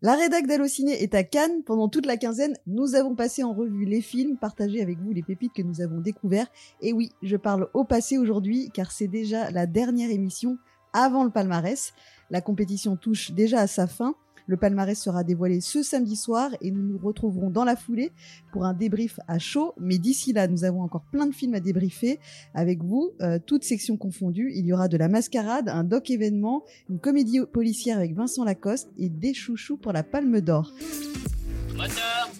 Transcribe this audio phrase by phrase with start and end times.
[0.00, 1.64] La rédac d'Allociné est à Cannes.
[1.64, 5.24] Pendant toute la quinzaine, nous avons passé en revue les films, partagé avec vous les
[5.24, 6.46] pépites que nous avons découverts.
[6.80, 10.56] Et oui, je parle au passé aujourd'hui, car c'est déjà la dernière émission
[10.92, 11.94] avant le palmarès.
[12.30, 14.14] La compétition touche déjà à sa fin.
[14.48, 18.10] Le palmarès sera dévoilé ce samedi soir et nous nous retrouverons dans la foulée
[18.50, 19.74] pour un débrief à chaud.
[19.78, 22.18] Mais d'ici là, nous avons encore plein de films à débriefer
[22.54, 24.50] avec vous, euh, toutes sections confondues.
[24.54, 28.88] Il y aura de la mascarade, un doc événement, une comédie policière avec Vincent Lacoste
[28.98, 30.72] et des chouchous pour la Palme d'Or.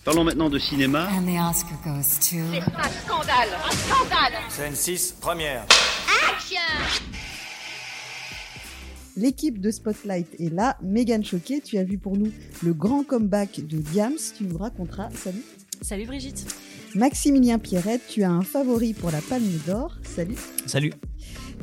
[0.05, 1.09] Parlons maintenant de cinéma.
[1.13, 2.37] And the Oscar goes to...
[2.53, 5.67] C'est un scandale Un scandale Scène 6, première.
[6.33, 6.59] Action
[9.19, 10.77] L'équipe de Spotlight est là.
[10.81, 12.31] Megan Choquet, tu as vu pour nous
[12.63, 14.15] le grand comeback de Diams.
[14.37, 15.09] Tu nous raconteras.
[15.11, 15.43] Salut.
[15.83, 16.47] Salut Brigitte.
[16.95, 19.97] Maximilien Pierrette, tu as un favori pour la Palme d'Or.
[20.05, 20.37] Salut.
[20.67, 20.93] Salut.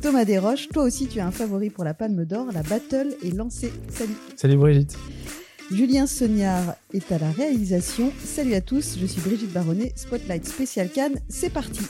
[0.01, 2.47] Thomas Desroches, toi aussi tu as un favori pour la Palme d'Or.
[2.53, 3.71] La battle est lancée.
[3.87, 4.15] Salut.
[4.35, 4.97] Salut Brigitte.
[5.71, 8.11] Julien Sognard est à la réalisation.
[8.23, 11.81] Salut à tous, je suis Brigitte Baronnet, Spotlight Spécial Cannes, c'est parti.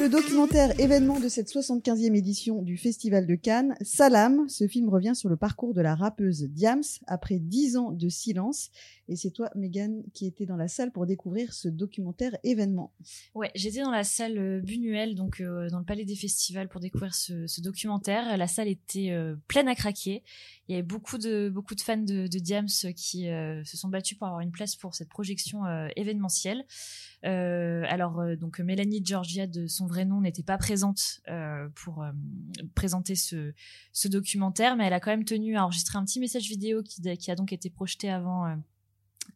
[0.00, 5.14] Le documentaire événement de cette 75e édition du Festival de Cannes, Salam, ce film revient
[5.14, 8.70] sur le parcours de la rappeuse Diams après 10 ans de silence.
[9.08, 12.94] Et c'est toi, Megan, qui était dans la salle pour découvrir ce documentaire événement.
[13.34, 16.80] Ouais, j'étais dans la salle euh, Buñuel, donc euh, dans le Palais des Festivals, pour
[16.80, 18.38] découvrir ce, ce documentaire.
[18.38, 20.22] La salle était euh, pleine à craquer.
[20.70, 23.88] Il y avait beaucoup de beaucoup de fans de, de Diams qui euh, se sont
[23.88, 26.64] battus pour avoir une place pour cette projection euh, événementielle.
[27.24, 31.22] Euh, alors donc Mélanie Georgia de son vrai nom n'était pas présente
[31.74, 32.04] pour
[32.76, 33.52] présenter ce,
[34.06, 37.34] documentaire, mais elle a quand même tenu à enregistrer un petit message vidéo qui, a
[37.34, 38.56] donc été projeté avant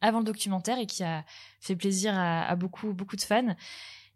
[0.01, 1.25] avant le documentaire et qui a
[1.61, 3.57] fait plaisir à, beaucoup beaucoup de fans.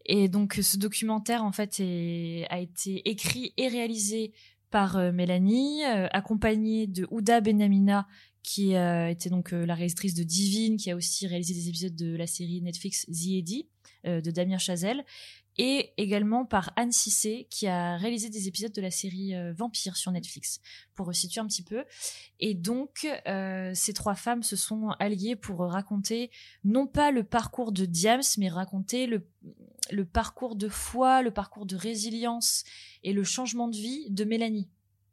[0.06, 4.32] Et donc ce documentaire en fait a été écrit et réalisé
[4.70, 8.06] par euh, Mélanie, euh, accompagnée de Ouda Benamina,
[8.42, 12.16] qui euh, était donc la réalisatrice de Divine, qui a aussi réalisé des épisodes de
[12.16, 13.68] la série Netflix The Eddie,
[14.04, 15.04] de Damien Chazelle,
[15.58, 20.12] et également par Anne Cissé, qui a réalisé des épisodes de la série Vampire sur
[20.12, 20.60] Netflix,
[20.94, 21.84] pour resituer un petit peu.
[22.40, 23.06] Et donc,
[23.74, 26.30] ces trois femmes se sont alliées pour raconter,
[26.64, 29.26] non pas le parcours de Diams, mais raconter le,
[29.90, 32.64] le parcours de foi, le parcours de résilience
[33.02, 34.68] et le changement de vie de Mélanie.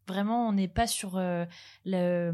[0.08, 1.46] Vraiment, on n'est pas sur euh,
[1.86, 2.34] le,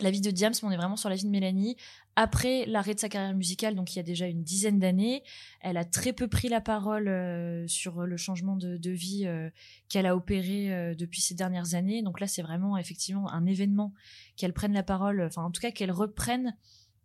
[0.00, 1.76] la vie de Diams, mais on est vraiment sur la vie de Mélanie.
[2.16, 5.22] Après l'arrêt de sa carrière musicale, donc il y a déjà une dizaine d'années,
[5.60, 9.50] elle a très peu pris la parole euh, sur le changement de, vie euh,
[9.88, 12.02] qu'elle a opéré depuis ces dernières années.
[12.02, 13.92] Donc là, c'est vraiment effectivement un événement
[14.36, 16.54] qu'elle prenne la parole, enfin en tout cas qu'elle reprenne.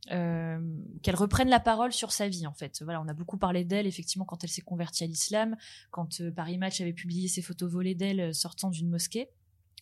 [0.09, 0.59] Euh,
[1.03, 2.81] qu'elle reprenne la parole sur sa vie en fait.
[2.81, 5.55] Voilà, on a beaucoup parlé d'elle effectivement quand elle s'est convertie à l'islam,
[5.91, 9.29] quand Paris Match avait publié ses photos volées d'elle sortant d'une mosquée.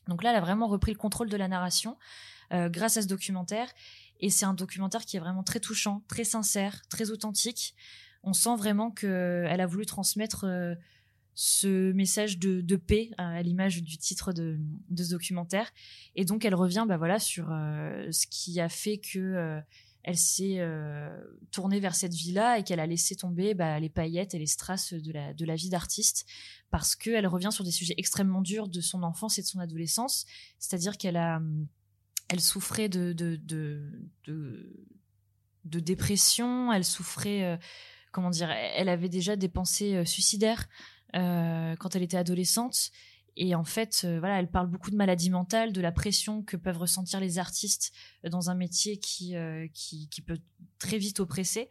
[0.09, 1.97] Donc là, elle a vraiment repris le contrôle de la narration
[2.51, 3.69] euh, grâce à ce documentaire.
[4.19, 7.75] Et c'est un documentaire qui est vraiment très touchant, très sincère, très authentique.
[8.23, 10.75] On sent vraiment qu'elle a voulu transmettre euh,
[11.35, 14.59] ce message de, paix à l'image du titre de,
[14.89, 15.71] de, ce documentaire.
[16.15, 19.61] Et donc elle revient bah voilà, sur euh, ce qui a fait que euh,
[20.03, 21.09] elle s'est euh,
[21.51, 24.93] tournée vers cette vie-là et qu'elle a laissé tomber bah, les paillettes et les strass
[24.93, 25.11] de
[25.45, 26.25] la, vie d'artiste
[26.71, 30.25] parce qu'elle revient sur des sujets extrêmement durs de son enfance et de son adolescence.
[30.57, 31.41] C'est-à-dire qu'elle a
[32.31, 33.11] elle souffrait de,
[35.63, 37.57] dépression, elle souffrait, euh,
[38.11, 40.67] comment dire, elle avait déjà des pensées euh, suicidaires
[41.11, 42.91] quand elle était adolescente.
[43.41, 46.57] Et en fait, euh, voilà, elle parle beaucoup de maladie mentale, de la pression que
[46.57, 47.93] peuvent ressentir les artistes
[48.29, 50.39] dans un métier qui, euh, qui, qui peut
[50.77, 51.69] très vite oppresser.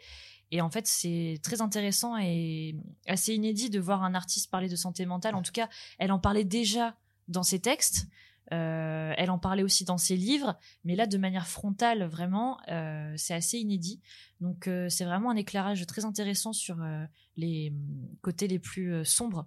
[0.51, 2.75] Et en fait, c'est très intéressant et
[3.07, 5.35] assez inédit de voir un artiste parler de santé mentale.
[5.35, 5.69] En tout cas,
[5.99, 6.97] elle en parlait déjà
[7.29, 8.07] dans ses textes.
[8.53, 13.13] Euh, elle en parlait aussi dans ses livres, mais là de manière frontale, vraiment, euh,
[13.19, 14.01] c'est assez inédit.
[14.41, 17.05] Donc euh, c'est vraiment un éclairage très intéressant sur euh,
[17.37, 19.47] les hum, côtés les plus euh, sombres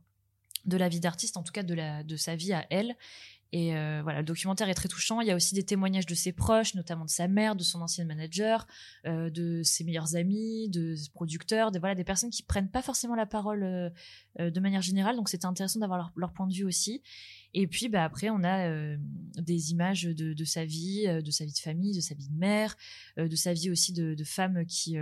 [0.65, 2.95] de la vie d'artiste, en tout cas de, la, de sa vie à elle.
[3.53, 5.19] Et euh, voilà, le documentaire est très touchant.
[5.19, 7.81] Il y a aussi des témoignages de ses proches, notamment de sa mère, de son
[7.81, 8.65] ancien manager,
[9.05, 13.15] euh, de ses meilleurs amis, de producteurs, des voilà, des personnes qui prennent pas forcément
[13.15, 13.89] la parole euh,
[14.49, 15.17] de manière générale.
[15.17, 17.03] Donc c'était intéressant d'avoir leur, point de vue aussi.
[17.53, 18.95] Et puis bah après on a
[19.35, 22.37] des images de, de, sa vie, de sa vie de famille, de sa vie de
[22.37, 22.77] mère,
[23.17, 24.95] de sa vie aussi de, de femme qui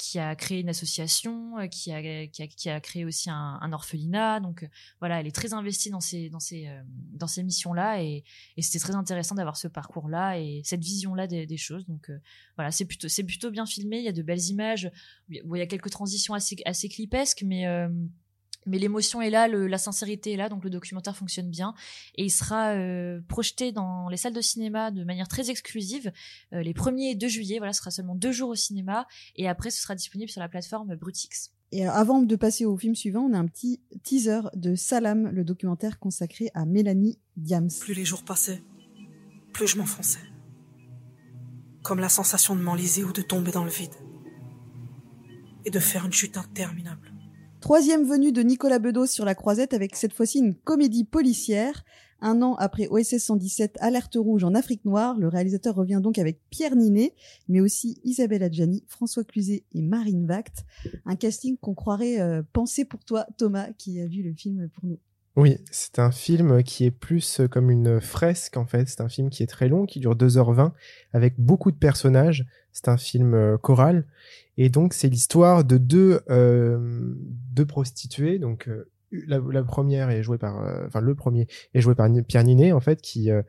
[0.00, 4.40] qui a créé une association, euh, qui a, qui a, créé aussi un, orphelinat.
[4.40, 4.68] Donc euh,
[4.98, 6.80] voilà, elle est très investie dans ces, dans ces, euh,
[7.12, 8.24] dans ces missions-là et,
[8.58, 11.86] c'était très intéressant d'avoir ce parcours-là et cette vision-là des, choses.
[11.86, 12.10] Donc
[12.56, 13.98] voilà, c'est plutôt, plutôt bien filmé.
[13.98, 14.90] Il y a de belles images.
[15.28, 17.66] Il y a quelques transitions assez, assez clipesques, mais
[18.66, 21.74] mais l'émotion est là, la sincérité est là, donc le documentaire fonctionne bien
[22.16, 26.12] et il sera euh, projeté dans les salles de cinéma de manière très exclusive
[26.52, 27.58] euh, les 1er et 2 juillet.
[27.58, 30.48] Voilà, ce sera seulement deux jours au cinéma et après ce sera disponible sur la
[30.48, 31.52] plateforme Brutix.
[31.72, 35.44] Et avant de passer au film suivant, on a un petit teaser de Salam, le
[35.44, 37.70] documentaire consacré à Mélanie Diams.
[37.80, 38.62] Plus les jours passaient,
[39.52, 40.18] plus je m'enfonçais.
[41.82, 43.94] Comme la sensation de m'enliser ou de tomber dans le vide.
[45.64, 47.09] Et de faire une chute interminable.
[47.60, 51.84] Troisième venue de Nicolas Bedos sur la croisette avec cette fois-ci une comédie policière.
[52.22, 56.40] Un an après OSS 117 Alerte Rouge en Afrique Noire, le réalisateur revient donc avec
[56.48, 57.14] Pierre Ninet,
[57.48, 60.64] mais aussi Isabelle Adjani, François Cluzet et Marine Vact.
[61.04, 64.86] Un casting qu'on croirait euh, pensé pour toi, Thomas, qui a vu le film pour
[64.86, 64.98] nous.
[65.36, 68.88] Oui, c'est un film qui est plus comme une fresque en fait.
[68.88, 70.72] C'est un film qui est très long, qui dure 2h20,
[71.12, 72.46] avec beaucoup de personnages.
[72.72, 74.04] C'est un film euh, choral.
[74.62, 76.78] Et donc, c'est l'histoire de deux, euh,
[77.54, 78.38] deux prostituées.
[78.38, 78.90] Donc, euh,
[79.26, 83.00] la, première est jouée par, enfin, le premier est joué par Pierre Ninet, en fait,
[83.00, 83.40] qui euh,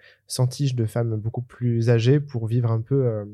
[0.73, 3.27] de femmes beaucoup plus âgées pour vivre un peu,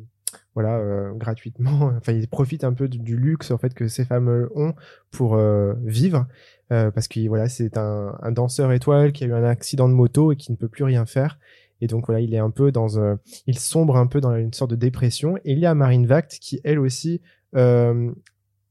[0.55, 1.91] voilà, gratuitement.
[1.97, 4.73] Enfin, il profite un peu du, luxe, en fait, que ces femmes ont
[5.11, 5.37] pour
[5.85, 6.25] vivre.
[6.69, 10.35] parce que, voilà, c'est un danseur étoile qui a eu un accident de moto et
[10.35, 11.37] qui ne peut plus rien faire.
[11.81, 13.15] Et donc voilà, il est un peu dans, euh,
[13.45, 15.37] il sombre un peu dans une sorte de dépression.
[15.45, 17.21] Et il y a Marine Vact qui elle aussi
[17.55, 18.11] euh,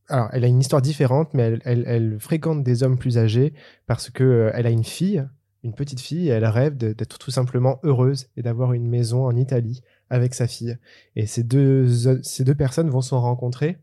[0.08, 3.54] alors, elle a une histoire différente, mais elle, elle, fréquente des hommes plus âgés
[3.86, 5.26] parce que euh, elle a une fille,
[5.64, 9.34] une petite fille, et elle rêve d'être tout simplement heureuse et d'avoir une maison en
[9.34, 10.76] Italie avec sa fille.
[11.16, 11.88] Et ces deux,
[12.22, 13.78] ces deux personnes vont se rencontrer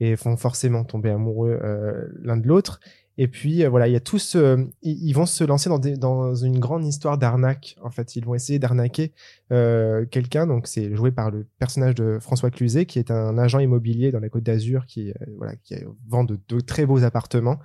[0.00, 2.80] et vont forcément tomber amoureux euh, l'un de l'autre.
[3.18, 6.58] Et puis euh, voilà, il y a tous, euh, ils, vont se lancer dans, une
[6.58, 7.76] grande histoire d'arnaque.
[7.82, 9.12] En fait, ils vont essayer d'arnaquer
[9.52, 10.46] euh, quelqu'un.
[10.46, 14.20] Donc c'est joué par le personnage de François Cluzet, qui est un agent immobilier dans
[14.20, 15.74] la Côte d'Azur, qui voilà, qui
[16.08, 17.60] vend de, très beaux appartements.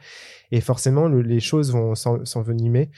[0.51, 2.89] Et forcément, le, les choses vont s'envenimer.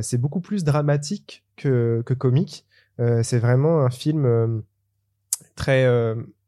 [0.00, 2.66] c'est beaucoup plus dramatique que, que comique.
[2.98, 4.62] c'est vraiment un film
[5.54, 5.86] très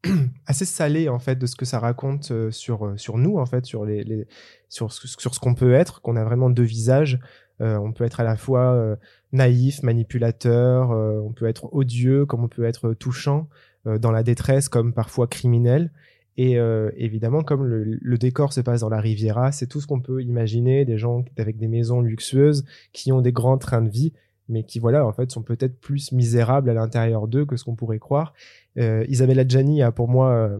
[0.47, 3.85] assez salé en fait de ce que ça raconte sur sur nous en fait sur
[3.85, 4.27] les,
[4.69, 7.21] sur, sur ce qu'on peut être, qu'on a vraiment deux visages.
[7.61, 8.97] Euh, on peut être à la fois euh,
[9.33, 13.49] naïf, manipulateur, euh, on peut être odieux, comme on peut être touchant,
[13.85, 15.91] dans la détresse, comme parfois criminel.
[16.37, 16.57] Et
[16.97, 20.23] évidemment, comme le, le, décor se passe dans la Riviera, c'est tout ce qu'on peut
[20.23, 24.13] imaginer, des gens avec des maisons luxueuses, qui ont des grands trains de vie,
[24.53, 27.75] mais qui, voilà, en fait, sont peut-être plus misérables à l'intérieur d'eux que ce qu'on
[27.75, 28.35] pourrait croire.
[28.77, 30.59] Isabelle Adjani a pour moi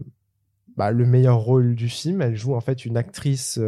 [0.75, 2.21] bah, le meilleur rôle du film.
[2.21, 3.59] Elle joue en fait une actrice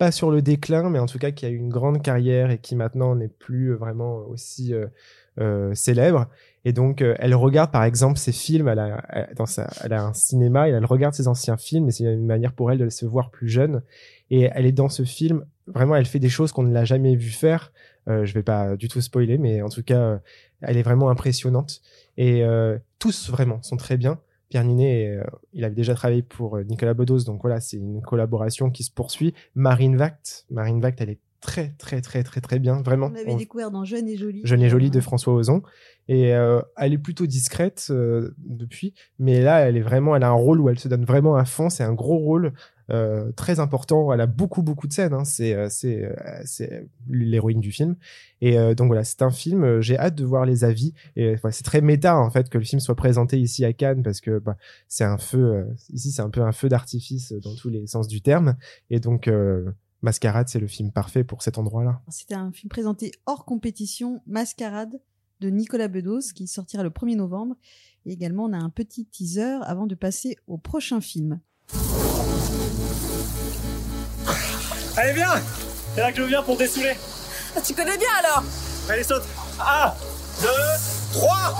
[0.00, 2.56] pas sur le déclin, mais en tout cas qui a eu une grande carrière et
[2.56, 4.86] qui maintenant n'est plus vraiment aussi euh,
[5.38, 6.26] euh, célèbre.
[6.64, 8.68] Et donc, euh, elle regarde par exemple ses films.
[8.68, 11.88] Elle a, dans sa, elle a un cinéma et elle regarde ses anciens films.
[11.88, 13.82] Et c'est une manière pour elle de se voir plus jeune.
[14.30, 15.44] Et elle est dans ce film.
[15.74, 17.72] Vraiment, elle fait des choses qu'on ne l'a jamais vu faire.
[18.08, 20.20] Euh, je vais pas du tout spoiler, mais en tout cas,
[20.60, 21.80] elle est vraiment impressionnante.
[22.16, 22.44] Et
[22.98, 24.20] tous vraiment sont très bien.
[24.50, 25.22] Pierre Ninet, euh,
[25.52, 28.90] il avait déjà travaillé pour euh, Nicolas Bedos, donc voilà, c'est une collaboration qui se
[28.90, 29.32] poursuit.
[29.54, 33.06] Marine Vact, Marine Vact, elle est très très très très très bien, vraiment.
[33.06, 34.40] On l'avait découvert dans Jeune et Jolie.
[34.42, 35.62] Jeune et Jolie de François Ozon,
[36.08, 37.92] et euh, elle est plutôt discrète
[38.38, 41.36] depuis, mais là, elle est vraiment, elle a un rôle où elle se donne vraiment
[41.36, 41.70] à fond.
[41.70, 42.52] C'est un gros rôle
[42.90, 44.12] euh, très important.
[44.12, 45.12] Elle a beaucoup beaucoup de scènes.
[45.12, 45.24] Hein.
[45.24, 46.14] C'est euh, c'est euh,
[46.44, 47.96] c'est l'héroïne du film.
[48.40, 49.80] Et donc voilà, c'est un film.
[49.80, 50.94] J'ai hâte de voir les avis.
[51.14, 54.22] Et c'est très méta en fait que le film soit présenté ici à Cannes parce
[54.22, 54.56] que bah,
[54.88, 55.66] c'est un feu.
[55.92, 58.56] ici, c'est un peu un feu d'artifice dans tous les sens du terme.
[58.88, 59.30] Et donc
[60.00, 62.00] Mascarade, c'est le film parfait pour cet endroit-là.
[62.08, 65.00] C'était un film présenté hors compétition, Mascarade
[65.40, 67.56] de Nicolas Bedos, qui sortira le 1er novembre.
[68.06, 71.40] Et également, on a un petit teaser avant de passer au prochain film.
[75.02, 75.40] Allez, viens
[75.94, 76.92] C'est là que je viens pour dessouler.
[77.56, 78.44] Ah, tu connais bien alors
[78.90, 79.22] Allez, saute
[79.58, 79.94] 1,
[80.42, 80.48] 2,
[81.14, 81.54] 3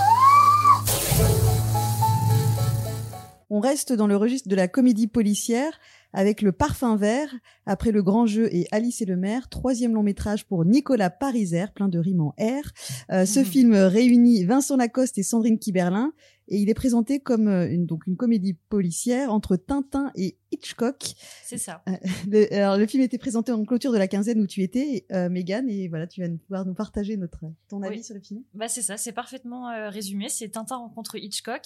[3.49, 5.79] On reste dans le registre de la comédie policière
[6.13, 7.33] avec Le Parfum Vert,
[7.65, 11.65] après Le Grand Jeu et Alice et le Maire, troisième long métrage pour Nicolas Pariser,
[11.73, 12.69] plein de rimes en R.
[13.11, 13.45] Euh, ce mmh.
[13.45, 16.11] film réunit Vincent Lacoste et Sandrine Kiberlin
[16.51, 21.13] et il est présenté comme euh, une, donc une comédie policière entre Tintin et Hitchcock.
[21.45, 21.81] C'est ça.
[21.87, 21.93] Euh,
[22.27, 25.29] le, alors le film était présenté en clôture de la quinzaine où tu étais, euh,
[25.29, 28.43] Megan, et voilà, tu vas pouvoir nous partager notre ton avis sur le film.
[28.53, 30.27] Bah c'est ça, c'est parfaitement résumé.
[30.27, 31.61] C'est Tintin rencontre Hitchcock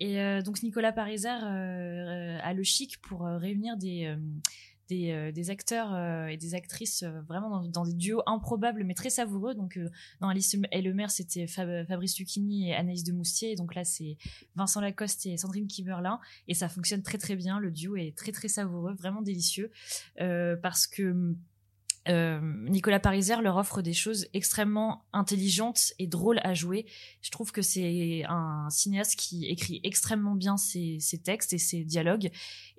[0.00, 4.12] et donc Nicolas Pariser a le chic pour réunir des
[4.88, 8.94] des, euh, des acteurs euh, et des actrices euh, vraiment dans, des duos improbables mais
[8.94, 9.54] très savoureux.
[9.54, 9.78] Donc
[10.20, 13.56] dans Alice et le maire, c'était Fabrice Lucchini et Anaïs de Moustier.
[13.56, 14.16] donc là, c'est
[14.56, 16.20] Vincent Lacoste et Sandrine Kiberlin.
[16.48, 17.58] Et ça fonctionne très très bien.
[17.58, 19.70] Le duo est très très savoureux, vraiment délicieux.
[20.16, 21.34] parce que
[22.08, 26.86] euh, Nicolas Pariser leur offre des choses extrêmement intelligentes et drôles à jouer.
[27.22, 32.30] Je trouve que c'est un cinéaste qui écrit extrêmement bien ses, textes et ses dialogues.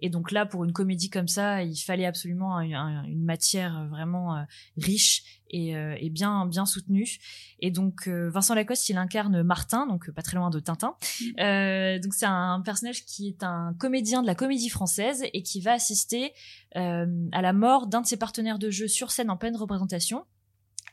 [0.02, 4.44] Et donc là, pour une comédie comme ça, il fallait absolument une matière vraiment euh,
[4.78, 7.18] riche et, euh, et, bien bien soutenue.
[7.60, 10.96] Et donc euh, Vincent Lacoste, il incarne Martin, donc pas très loin de Tintin.
[11.40, 15.62] Euh, donc c'est un personnage qui est un comédien de la comédie française et qui
[15.62, 16.34] va assister
[16.76, 20.26] à la mort d'un de ses partenaires de jeu sur scène en pleine représentation.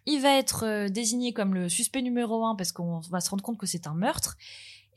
[0.07, 3.59] Il va être désigné comme le suspect numéro un parce qu'on va se rendre compte
[3.59, 4.37] que c'est un meurtre.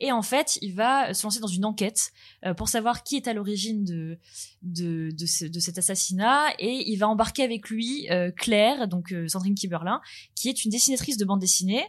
[0.00, 2.12] Et en fait, il va se lancer dans une enquête
[2.44, 4.18] euh, pour savoir qui est à l'origine de
[4.62, 5.26] de, de,
[5.60, 6.52] cet assassinat.
[6.58, 10.00] Et il va embarquer avec lui euh, Claire, donc euh, Sandrine Kiberlin,
[10.34, 11.84] qui est une dessinatrice de bande dessinée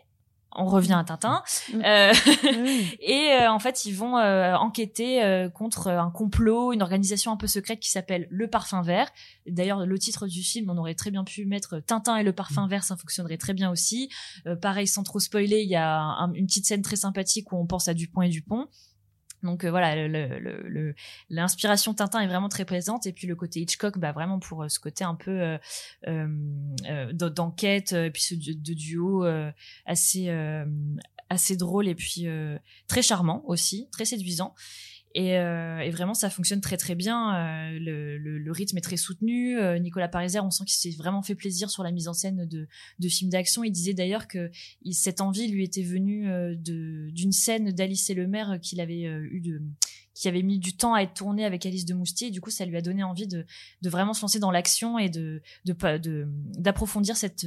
[0.58, 1.44] on revient à Tintin.
[1.74, 1.82] Mm.
[1.86, 2.14] Euh,
[3.00, 7.48] et euh, en fait, ils vont euh, enquêter contre un complot, une organisation un peu
[7.48, 9.10] secrète qui s'appelle le Parfum Vert.
[9.46, 12.66] D'ailleurs, le titre du film, on aurait très bien pu mettre Tintin et le Parfum
[12.66, 12.70] mm.
[12.70, 14.10] Vert, ça fonctionnerait très bien aussi.
[14.62, 16.00] pareil, sans trop spoiler, il y a
[16.34, 18.68] une petite scène très sympathique où on pense à Dupont et Dupont.
[19.44, 19.96] Donc euh, voilà,
[21.30, 24.70] l'inspiration Tintin est vraiment très présente et puis le côté Hitchcock, bah vraiment pour euh,
[24.70, 25.58] ce côté un peu euh,
[26.08, 29.26] euh d'enquête et puis ce de duo
[29.86, 30.30] assez
[31.30, 32.28] assez drôle et puis
[32.88, 34.56] très charmant aussi, très séduisant.
[35.16, 37.36] Et, euh, et, vraiment, ça fonctionne très très bien.
[37.36, 39.58] Euh, le, le, le, rythme est très soutenu.
[39.58, 42.46] Euh, Nicolas Pariser, on sent qu'il s'est vraiment fait plaisir sur la mise en scène
[42.46, 42.68] de,
[43.00, 43.64] de films d'action.
[43.64, 44.52] Il disait d'ailleurs que
[44.84, 49.02] il, cette envie lui était venue euh, d'une scène d'Alice et le maire qu'il avait
[49.02, 49.62] eu de
[50.14, 52.30] qui avait mis du temps à être tourné avec Alice de Moustier.
[52.30, 53.46] Et du coup, ça lui a donné envie de,
[53.84, 55.44] de vraiment se lancer dans l'action et de
[56.58, 57.46] d'approfondir de, cette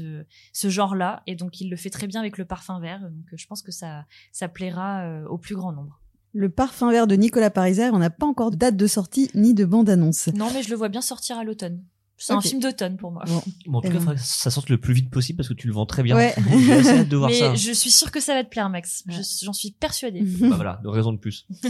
[0.53, 1.25] ce genre-là.
[1.27, 3.01] Et donc, il le fait très bien avec le parfum vert.
[3.01, 6.01] Donc, je pense que ça ça plaira au plus grand nombre.
[6.33, 9.53] Le parfum vert de Nicolas Pariser, on n'a pas encore de date de sortie ni
[9.55, 10.29] de bande-annonce.
[10.29, 11.83] Non, mais je le vois bien sortir à l'automne.
[12.17, 13.25] C'est un film d'automne pour moi.
[13.27, 13.79] Bon.
[13.79, 16.03] en tout cas, ça sorte le plus vite possible parce que tu le vends très
[16.03, 16.15] bien.
[16.15, 16.35] Ouais.
[17.05, 19.05] de voir mais je suis sûr que ça va te plaire, Max.
[19.43, 20.21] J'en suis persuadée.
[20.21, 21.47] bah voilà, de raison de plus.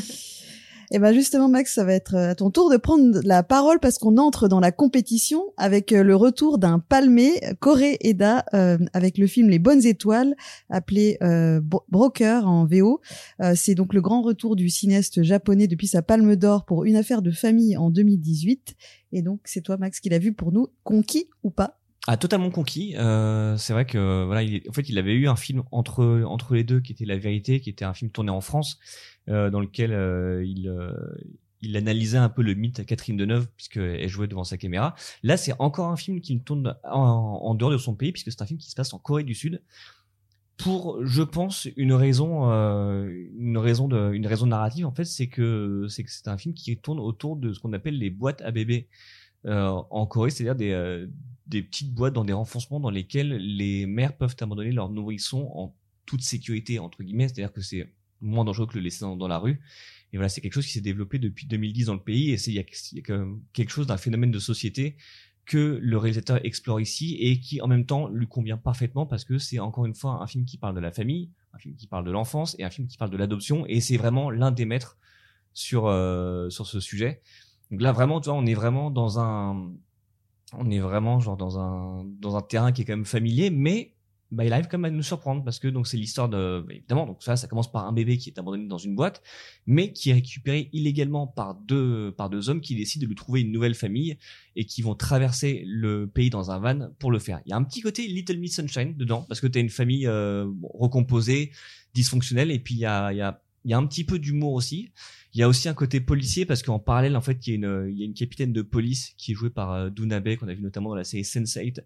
[0.93, 3.45] Et eh ben justement Max, ça va être euh, à ton tour de prendre la
[3.45, 8.45] parole parce qu'on entre dans la compétition avec euh, le retour d'un palmé Corée Eda
[8.55, 10.35] euh, avec le film Les Bonnes Étoiles
[10.69, 11.17] appelé
[11.89, 13.01] Broker en VO.
[13.55, 17.23] c'est donc le grand retour du cinéaste japonais depuis sa Palme d'Or pour Une affaire
[17.23, 18.75] de famille en 2018.
[19.13, 21.81] Et donc c'est toi Max qui l'a vu pour nous, conquis ou pas?
[22.07, 22.97] Ah, totalement conquis.
[22.97, 26.55] Euh, c'est vrai que voilà, il, en fait, il avait eu un film entre entre
[26.55, 29.61] les deux qui était La Vérité, qui était un film tourné en France, euh, dans
[29.61, 30.93] lequel euh, il euh,
[31.63, 34.95] il analysait un peu le mythe Catherine Deneuve puisqu'elle jouait devant sa caméra.
[35.23, 38.47] Là, c'est encore un film qui tourne en, dehors de son pays puisque c'est un
[38.47, 39.63] film qui se passe en Corée du Sud
[40.57, 43.09] pour, je pense, une raison, euh,
[43.39, 47.01] une raison de, une raison narrative en fait, c'est que c'est un film qui tourne
[47.01, 48.89] autour de ce qu'on appelle les boîtes à bébés
[49.47, 51.07] euh, en Corée, c'est-à-dire des, euh,
[51.47, 55.75] des petites boîtes dans des renfoncements dans lesquels les mères peuvent abandonner leurs nourrissons en
[56.05, 59.61] toute sécurité entre guillemets, c'est-à-dire que c'est moins dangereux que le laisser dans, la rue.
[60.13, 62.51] Et voilà, c'est quelque chose qui s'est développé depuis 2010 dans le pays et c'est
[62.51, 62.65] il y a,
[63.53, 64.97] quelque chose d'un phénomène de société
[65.47, 69.39] que le réalisateur explore ici et qui en même temps lui convient parfaitement parce que
[69.39, 72.05] c'est encore une fois un film qui parle de la famille, un film qui parle
[72.05, 74.99] de l'enfance et un film qui parle de l'adoption et c'est vraiment l'un des maîtres
[75.53, 77.21] sur euh, sur ce sujet.
[77.71, 79.73] Donc là, vraiment, tu vois, on est vraiment dans un,
[80.53, 83.95] on est vraiment genre dans un, dans un terrain qui est quand même familier, mais
[84.31, 86.75] bah, il arrive quand même à nous surprendre parce que donc c'est l'histoire de bah,
[86.75, 89.23] évidemment donc ça ça commence par un bébé qui est abandonné dans une boîte
[89.67, 93.41] mais qui est récupéré illégalement par deux par deux hommes qui décident de lui trouver
[93.41, 94.19] une nouvelle famille
[94.57, 97.41] et qui vont traverser le pays dans un van pour le faire.
[97.47, 99.71] Il y a un petit côté Little Miss Sunshine dedans parce que tu as une
[99.71, 101.53] famille euh, recomposée,
[101.95, 104.55] dysfonctionnelle et puis il y a y a il y a un petit peu d'humour
[104.55, 104.91] aussi.
[105.33, 107.57] Il y a aussi un côté policier parce qu'en parallèle, en fait, il y a
[107.57, 110.49] une, il y a une capitaine de police qui est jouée par euh, Dunabe qu'on
[110.49, 111.81] a vu notamment dans la série Sense8,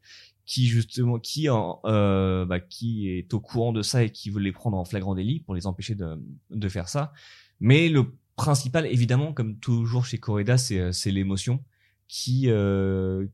[0.47, 4.41] qui justement, qui en, euh, bah, qui est au courant de ça et qui veut
[4.41, 6.21] les prendre en flagrant délit pour les empêcher de,
[6.51, 7.13] de faire ça.
[7.61, 11.65] Mais le principal, évidemment, comme toujours chez Correda, c'est, euh, c'est l'émotion
[12.09, 13.27] qui, euh,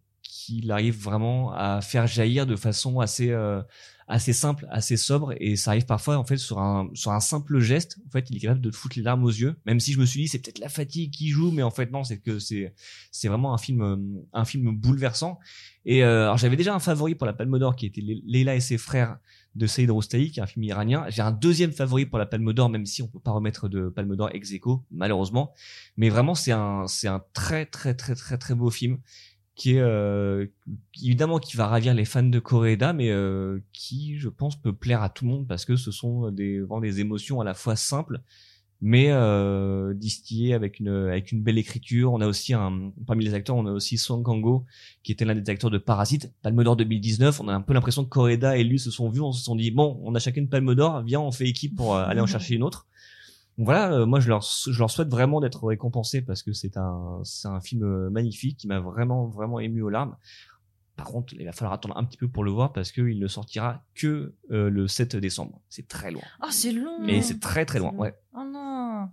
[0.46, 3.60] qui arrive vraiment à faire jaillir de façon assez, euh,
[4.08, 7.60] assez simple, assez sobre et ça arrive parfois en fait sur un sur un simple
[7.60, 7.98] geste.
[8.06, 9.56] En fait, il est capable de te foutre les larmes aux yeux.
[9.66, 11.90] Même si je me suis dit c'est peut-être la fatigue qui joue, mais en fait
[11.90, 12.74] non, c'est que c'est
[13.10, 15.38] c'est vraiment un film un film bouleversant.
[15.84, 18.78] Et euh, j'avais déjà un favori pour la Palme d'Or qui était Leila et ses
[18.78, 19.18] frères
[19.54, 21.04] de Saïd Roustaï, qui est un film iranien.
[21.08, 23.88] J'ai un deuxième favori pour la Palme d'Or, même si on peut pas remettre de
[23.88, 25.52] Palme d'Or ex aequo, malheureusement.
[25.96, 28.98] Mais vraiment, c'est un, c'est un très, très, très, très, très beau film
[29.60, 30.46] qui est euh,
[31.02, 35.02] évidemment qui va ravir les fans de Coréda, mais euh, qui, je pense, peut plaire
[35.02, 37.76] à tout le monde parce que ce sont des vraiment des émotions à la fois
[37.76, 38.22] simples
[38.80, 42.12] mais euh, distillé avec une avec une belle écriture.
[42.12, 44.64] On a aussi un parmi les acteurs, on a aussi Song Kang-go
[45.02, 47.40] qui était l'un des acteurs de Parasite, Palme d'Or 2019.
[47.40, 49.56] On a un peu l'impression que Koreda et lui se sont vus, on se sont
[49.56, 52.22] dit bon, on a chacun une Palme d'Or, viens, on fait équipe pour euh, aller
[52.22, 52.86] en chercher une autre.
[53.60, 56.78] Donc voilà, euh, moi je leur je leur souhaite vraiment d'être récompensés parce que c'est
[56.78, 60.16] un c'est un film euh, magnifique qui m'a vraiment vraiment ému aux larmes.
[60.96, 63.26] Par contre, il va falloir attendre un petit peu pour le voir parce qu'il ne
[63.26, 65.60] sortira que euh, le 7 décembre.
[65.68, 66.22] C'est très loin.
[66.42, 67.06] Oh, c'est long.
[67.06, 68.14] Et c'est très très loin, ouais.
[68.34, 69.10] Oh non.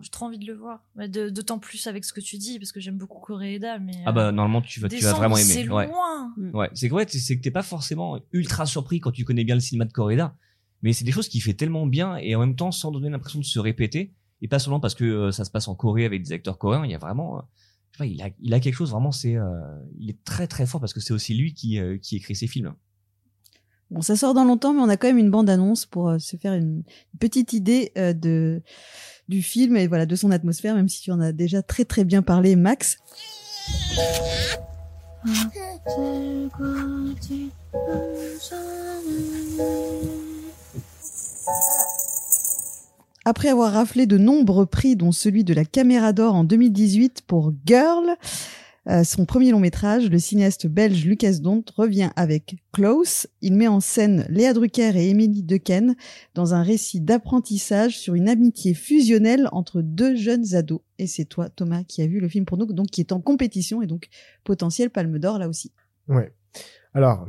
[0.00, 0.84] J'ai trop envie de le voir.
[1.08, 4.00] D'autant plus avec ce que tu dis, parce que j'aime beaucoup Koreeda, mais.
[4.06, 5.72] Ah bah normalement tu vas tu vas décembre, vraiment C'est aimer.
[5.72, 5.86] Ouais.
[5.88, 6.32] loin.
[6.54, 9.56] Ouais, c'est que ouais, c'est que t'es pas forcément ultra surpris quand tu connais bien
[9.56, 10.36] le cinéma de Corrida,
[10.82, 13.38] mais c'est des choses qu'il fait tellement bien et en même temps sans donner l'impression
[13.38, 16.22] de se répéter et pas seulement parce que euh, ça se passe en Corée avec
[16.22, 17.40] des acteurs coréens, il y a vraiment euh,
[17.92, 19.44] je sais pas, il a il a quelque chose vraiment c'est euh,
[19.98, 22.46] il est très très fort parce que c'est aussi lui qui euh, qui écrit ses
[22.46, 22.74] films.
[23.92, 26.38] Bon, ça sort dans longtemps, mais on a quand même une bande-annonce pour euh, se
[26.38, 26.82] faire une
[27.20, 28.62] petite idée euh, de
[29.28, 32.04] du film et voilà de son atmosphère, même si tu en as déjà très très
[32.04, 32.96] bien parlé, Max.
[43.24, 47.52] Après avoir raflé de nombreux prix, dont celui de la Caméra d'Or en 2018 pour
[47.64, 48.16] Girl,
[48.88, 53.28] euh, son premier long métrage, le cinéaste belge Lucas Dont revient avec Close.
[53.40, 55.94] Il met en scène Léa Drucker et Émilie Dequesne
[56.34, 60.80] dans un récit d'apprentissage sur une amitié fusionnelle entre deux jeunes ados.
[60.98, 63.20] Et c'est toi, Thomas, qui a vu le film pour nous, donc qui est en
[63.20, 64.08] compétition et donc
[64.42, 65.70] potentiel Palme d'Or là aussi.
[66.08, 66.34] Ouais.
[66.92, 67.28] Alors.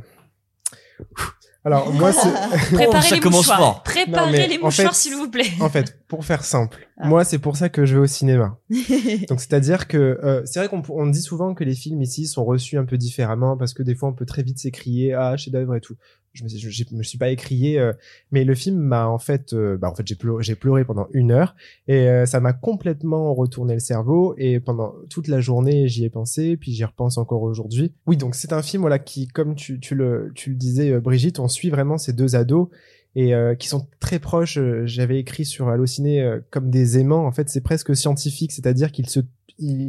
[1.65, 2.29] Alors, moi, c'est.
[2.75, 3.57] Préparez ça les commence mouchoirs.
[3.59, 3.83] fort.
[3.83, 5.51] Préparez les mouchoirs, s'il vous plaît.
[5.61, 7.07] En fait, pour faire simple, Ah.
[7.07, 8.57] moi, c'est pour ça que je vais au cinéma.
[9.29, 12.43] Donc, c'est-à-dire que euh, c'est vrai qu'on on dit souvent que les films ici sont
[12.45, 15.75] reçus un peu différemment parce que des fois, on peut très vite s'écrier ah chef-d'œuvre
[15.75, 15.95] et tout.
[16.33, 17.93] Je me, suis- me suis pas écrié, euh,
[18.31, 21.55] mais le film m'a en fait, euh, bah en fait, j'ai pleuré, pendant une heure
[21.87, 26.09] et euh, ça m'a complètement retourné le cerveau et pendant toute la journée, j'y ai
[26.09, 27.93] pensé, puis j'y repense encore aujourd'hui.
[28.07, 31.37] Oui, donc c'est un film voilà qui, comme tu, le, tu le disais, euh, Brigitte,
[31.39, 32.67] on suit vraiment ces deux ados
[33.15, 34.57] et qui sont très proches.
[34.85, 37.27] J'avais écrit sur Allociné comme des aimants.
[37.27, 39.19] En fait, c'est presque scientifique, c'est-à-dire qu'ils se,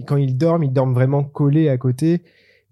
[0.06, 2.20] quand ils dorment, ils dorment vraiment collés à côté,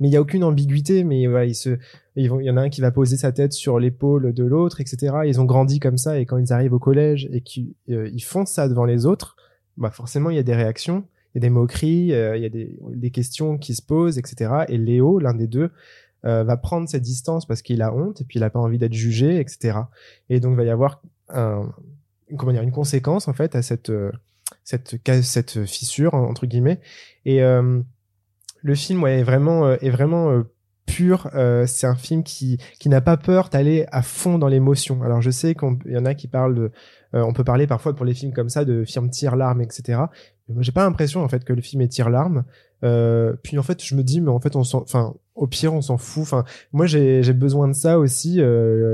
[0.03, 1.05] mais il y a aucune ambiguïté.
[1.05, 1.79] Mais voilà, ils se,
[2.17, 5.15] il y en a un qui va poser sa tête sur l'épaule de l'autre, etc.
[5.27, 8.45] Ils ont grandi comme ça, et quand ils arrivent au collège et qu'ils euh, font
[8.45, 9.37] ça devant les autres,
[9.77, 12.47] bah forcément il y a des réactions, il y a des moqueries, euh, il y
[12.47, 14.65] a des, questions qui se posent, etc.
[14.69, 15.71] Et Léo, l'un des deux,
[16.25, 18.79] euh, va prendre cette distance parce qu'il a honte et puis il a pas envie
[18.79, 19.79] d'être jugé, etc.
[20.31, 23.93] Et donc il va y avoir comment dire, une conséquence en fait à cette
[24.65, 26.81] cette cette fissure entre guillemets.
[27.25, 27.41] Et
[28.62, 30.42] le film ouais, est vraiment euh, est vraiment euh,
[30.87, 31.31] pur.
[31.35, 35.03] Euh, c'est un film qui qui n'a pas peur d'aller à fond dans l'émotion.
[35.03, 36.70] Alors je sais qu'il y en a qui parlent de,
[37.14, 40.01] euh, on peut parler parfois pour les films comme ça de film tire larmes, etc.
[40.48, 42.44] Mais moi j'ai pas l'impression en fait que le film est tire larmes.
[42.85, 45.72] Euh, puis en fait je me dis mais en fait on s'en, enfin au pire
[45.72, 46.22] on s'en fout.
[46.22, 48.40] Enfin moi j'ai j'ai besoin de ça aussi.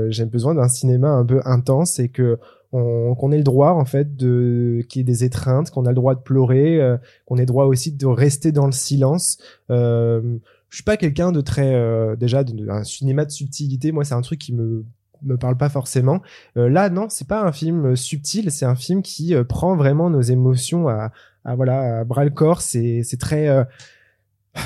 [0.09, 2.39] J'ai besoin d'un cinéma un peu intense et que
[2.71, 5.89] on- qu'on ait le droit en fait de qu'il y ait des étreintes, qu'on a
[5.89, 9.37] le droit de pleurer, euh, qu'on ait le droit aussi de rester dans le silence.
[9.71, 10.37] Euh,
[10.69, 13.91] je suis pas quelqu'un de très euh, déjà de, de- un cinéma de subtilité.
[13.91, 14.85] Moi c'est un truc qui me
[15.21, 16.21] me parle pas forcément.
[16.57, 19.75] Euh, là non c'est pas un film euh, subtil, c'est un film qui euh, prend
[19.75, 21.11] vraiment nos émotions à,
[21.43, 22.61] à voilà à bras le corps.
[22.61, 23.63] C'est c'est très euh,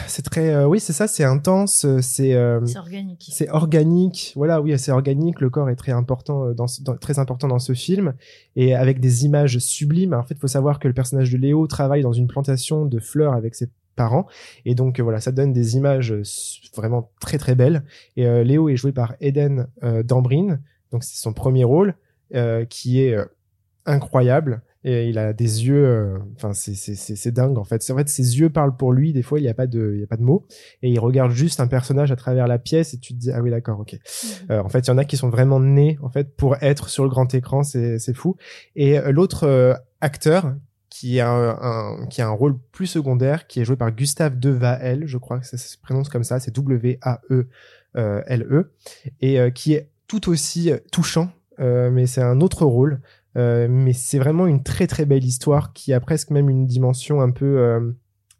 [0.07, 3.29] c'est très euh, oui c'est ça c'est intense euh, c'est euh, C'est organique.
[3.31, 4.31] c'est organique.
[4.35, 5.41] Voilà oui c'est organique.
[5.41, 8.13] Le corps est très important euh, dans, ce- dans- très important dans ce film.
[8.55, 10.13] Et avec des images sublimes.
[10.13, 12.99] En fait il faut savoir que le personnage de Léo travaille dans une plantation de
[12.99, 14.25] fleurs avec ses parents.
[14.65, 16.23] Et donc euh, voilà ça donne des images euh,
[16.75, 17.83] vraiment très très belles.
[18.15, 20.59] Et euh, Léo est joué par Eden euh, Dambrin
[20.91, 21.95] donc c'est son premier rôle
[22.35, 23.25] euh, qui est euh,
[23.85, 27.81] incroyable et il a des yeux euh, enfin c'est c'est c'est c'est dingue en fait.
[27.83, 29.13] C'est en fait ses yeux parlent pour lui.
[29.13, 30.45] Des fois il y a pas de il y a pas de mots.
[30.81, 33.41] Et il regarde juste un personnage à travers la pièce et tu te dis ah
[33.41, 33.97] oui d'accord ok.
[34.49, 36.89] Euh, en fait il y en a qui sont vraiment nés en fait pour être
[36.89, 37.63] sur le grand écran.
[37.63, 38.35] C'est c'est fou.
[38.75, 40.53] Et euh, l'autre euh, acteur
[40.89, 44.37] qui a un, un- qui a un rôle plus secondaire qui est joué par Gustave
[44.37, 46.39] Devael je crois que ça, se prononce comme ça.
[46.39, 47.47] C'est W A E
[47.95, 48.71] L E.
[49.21, 52.99] Et qui est tout aussi touchant euh, mais c'est un autre rôle
[53.35, 57.21] euh, mais c'est vraiment une très très belle histoire qui a presque même une dimension
[57.21, 57.91] un peu euh,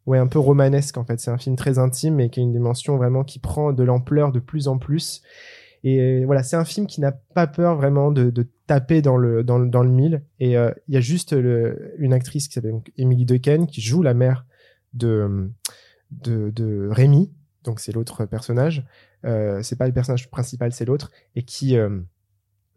[0.06, 1.20] ouais un peu romanesque en fait.
[1.20, 4.32] C'est un film très intime mais qui a une dimension vraiment qui prend de l'ampleur
[4.32, 5.22] de plus en plus.
[5.84, 8.32] Et euh, voilà c'est un film qui n'a pas peur vraiment de,
[8.68, 10.24] taper dans le dans le, dans le mille.
[10.40, 11.36] Et il y a juste
[11.98, 14.46] une actrice qui s'appelle Emily Dequesne qui joue la mère
[14.94, 15.50] de
[16.12, 17.34] de, de Rémi.
[17.64, 18.86] Donc c'est l'autre personnage.
[19.24, 21.12] C'est pas le personnage principal c'est l'autre.
[21.36, 21.78] Et qui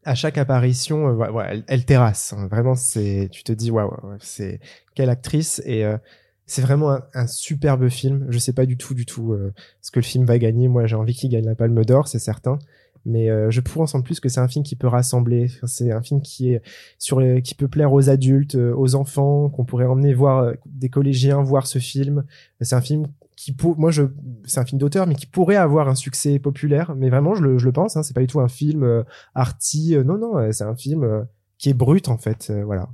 [0.07, 2.33] à chaque apparition, euh, elle, terrasse.
[2.33, 2.47] hein.
[2.47, 4.61] Vraiment, c'est, tu te dis, waouh, c'est
[4.95, 5.99] quelle actrice et euh,
[6.47, 8.27] c'est vraiment un, superbe film.
[8.31, 10.69] Je sais pas du tout, du tout euh, ce que le film va gagner.
[10.69, 12.59] Moi, j'ai envie qu'il gagne la Palme d'Or, c'est certain.
[13.05, 15.47] Mais je pense en plus que c'est un film qui peut rassembler.
[15.69, 16.63] C'est un film qui est
[16.99, 21.41] sur les- qui peut plaire aux adultes, aux enfants, qu'on pourrait emmener voir des collégiens
[21.41, 22.25] voir ce film.
[22.61, 24.03] C'est un film qui pour moi je
[24.47, 26.95] c'est un film d'auteur mais qui pourrait avoir un succès populaire.
[26.97, 27.97] Mais vraiment je le, je le pense.
[27.97, 29.03] Hein, c'est pas du tout un film euh,
[29.35, 29.95] arty.
[29.95, 31.23] euh, non non, euh, c'est un film euh,
[31.59, 32.49] qui est brut en fait.
[32.51, 32.89] euh, voilà.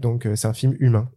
[0.00, 1.10] Donc euh, c'est un film humain.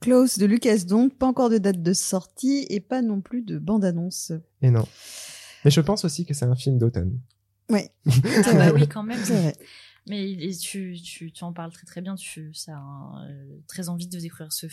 [0.00, 3.58] Close de Lucas donc, pas encore de date de sortie et pas non plus de
[3.58, 4.32] bande-annonce.
[4.62, 4.86] Et non.
[5.62, 7.20] Mais je pense aussi que c'est un film d'automne.
[7.68, 7.90] Ouais.
[8.46, 9.20] Ah bah oui, quand même.
[10.06, 12.14] Mais tu, tu, tu en parles très très bien.
[12.14, 14.66] Tu ça a euh, très envie de découvrir ce,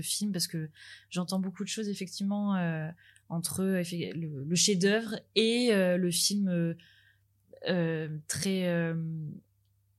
[0.00, 0.70] film parce que
[1.10, 2.88] j'entends beaucoup de choses effectivement euh,
[3.28, 6.76] entre le, chef-d'œuvre et euh, le film
[8.28, 8.94] très.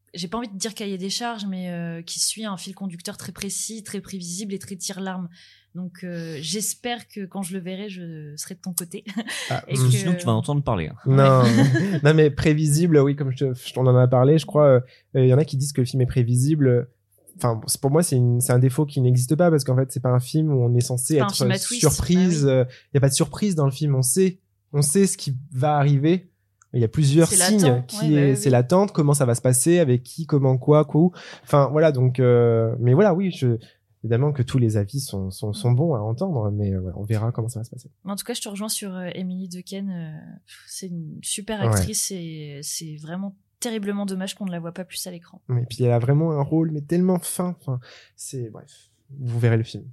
[0.10, 2.76] Euh, j'ai pas envie de dire cahier des charges, mais euh, qui suit un fil
[2.76, 5.30] conducteur très précis, très prévisible et très tire-larme.
[5.76, 9.04] Donc euh, j'espère que quand je le verrai, je serai de ton côté.
[9.50, 10.88] Ah, Et que- Sinon, tu vas entendre parler.
[10.88, 10.96] hein.
[11.06, 11.44] Non,
[12.04, 14.82] non mais prévisible, oui, comme je, je t'en en a parlé, je crois.
[15.14, 16.90] Il y en a qui disent que le film est prévisible.
[17.38, 20.20] Enfin, pour moi, c'est un défaut qui n'existe pas parce qu'en fait, c'est pas un
[20.20, 21.36] film où on est censé être
[21.80, 22.48] surprise.
[22.48, 23.96] Ah Il y a pas de surprise dans le film.
[23.96, 24.40] On sait,
[24.74, 26.32] on sait ce qui va arriver.
[26.74, 27.88] Il y a plusieurs signes latent.
[27.88, 28.52] qui Ouais, bah est, c'est oui.
[28.52, 31.10] l'attente, comment ça va se passer, avec qui, comment, quoi, quoi.
[31.44, 31.92] Enfin, voilà.
[31.92, 33.58] Donc, euh, mais voilà, oui, je,
[34.04, 37.32] évidemment que tous les avis sont, sont, sont bons à entendre, mais euh, on verra
[37.32, 37.90] comment ça va se passer.
[38.06, 39.90] En tout cas, je te rejoins sur euh, Emily Dequesne.
[39.90, 40.36] euh,
[40.68, 41.68] c'est une super Ouais.
[41.68, 45.42] actrice et c'est vraiment terriblement dommage qu'on ne la voit pas plus à l'écran.
[45.50, 47.58] Et puis elle a vraiment un rôle, mais tellement fin.
[47.60, 47.80] Enfin,
[48.16, 48.72] c'est bref.
[49.20, 49.84] Vous verrez le film.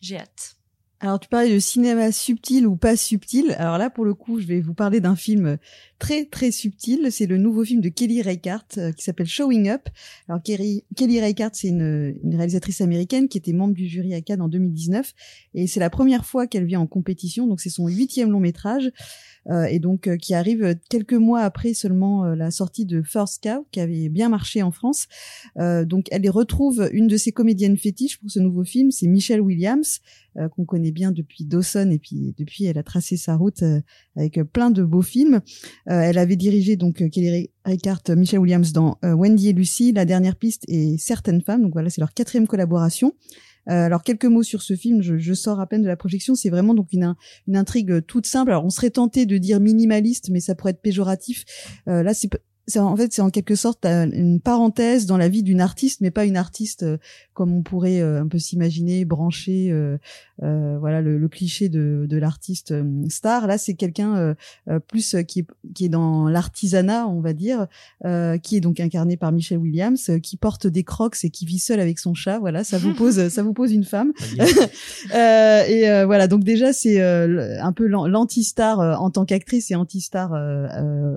[0.00, 0.56] J'ai hâte.
[1.00, 3.54] Alors tu parlais de cinéma subtil ou pas subtil.
[3.58, 5.56] Alors là pour le coup, je vais vous parler d'un film
[6.00, 7.12] très très subtil.
[7.12, 9.88] C'est le nouveau film de Kelly Reichardt euh, qui s'appelle Showing Up.
[10.28, 14.20] Alors Kelly, Kelly Reichardt, c'est une, une réalisatrice américaine qui était membre du jury à
[14.20, 15.14] Cannes en 2019
[15.54, 17.46] et c'est la première fois qu'elle vient en compétition.
[17.46, 18.90] Donc c'est son huitième long métrage.
[19.50, 23.42] Euh, et donc euh, qui arrive quelques mois après seulement euh, la sortie de First
[23.42, 25.06] Cow qui avait bien marché en France.
[25.58, 29.06] Euh, donc elle y retrouve une de ses comédiennes fétiches pour ce nouveau film, c'est
[29.06, 30.00] Michelle Williams
[30.36, 33.80] euh, qu'on connaît bien depuis Dawson et puis depuis elle a tracé sa route euh,
[34.16, 35.40] avec euh, plein de beaux films.
[35.88, 39.52] Euh, elle avait dirigé donc euh, Kelly Reichardt, euh, Michelle Williams dans euh, Wendy et
[39.52, 41.62] Lucy, La dernière piste et Certaines femmes.
[41.62, 43.14] Donc voilà, c'est leur quatrième collaboration.
[43.68, 46.34] Euh, alors quelques mots sur ce film, je, sors à peine de la projection.
[46.34, 48.50] C'est vraiment donc une, in- une intrigue toute simple.
[48.50, 51.44] Alors on serait tenté de dire minimaliste, mais ça pourrait être péjoratif.
[51.88, 52.28] Euh, là, c'est
[52.68, 56.00] c'est en fait c'est en quelque sorte euh, une parenthèse dans la vie d'une artiste,
[56.00, 56.98] mais pas une artiste euh,
[57.34, 59.70] comme on pourrait euh, un peu s'imaginer branchée.
[59.70, 59.96] euh,
[60.40, 62.72] voilà le, le cliché de, de l'artiste
[63.08, 63.46] star.
[63.48, 64.36] Là, c'est quelqu'un
[64.86, 67.66] plus qui est, qui est dans l'artisanat, on va dire,
[68.04, 71.58] euh, qui est donc incarné par Michelle Williams, qui porte des crocs et qui vit
[71.58, 72.38] seule avec son chat.
[72.38, 74.12] Voilà, ça vous pose ça vous pose une femme.
[75.14, 79.70] Euh, et euh, voilà, donc déjà c'est euh, un peu l'an- l'anti-star en tant qu'actrice
[79.70, 80.30] et anti-star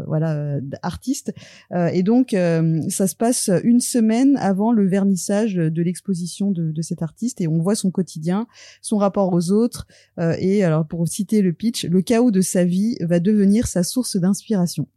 [0.08, 1.34] voilà artiste.
[1.74, 6.72] Euh, et donc euh, ça se passe une semaine avant le vernissage de l'exposition de,
[6.72, 8.48] de cet artiste et on voit son quotidien,
[8.82, 9.88] son rapport aux autres
[10.20, 13.84] euh, et alors pour citer le pitch, le chaos de sa vie va devenir sa
[13.84, 14.88] source d'inspiration.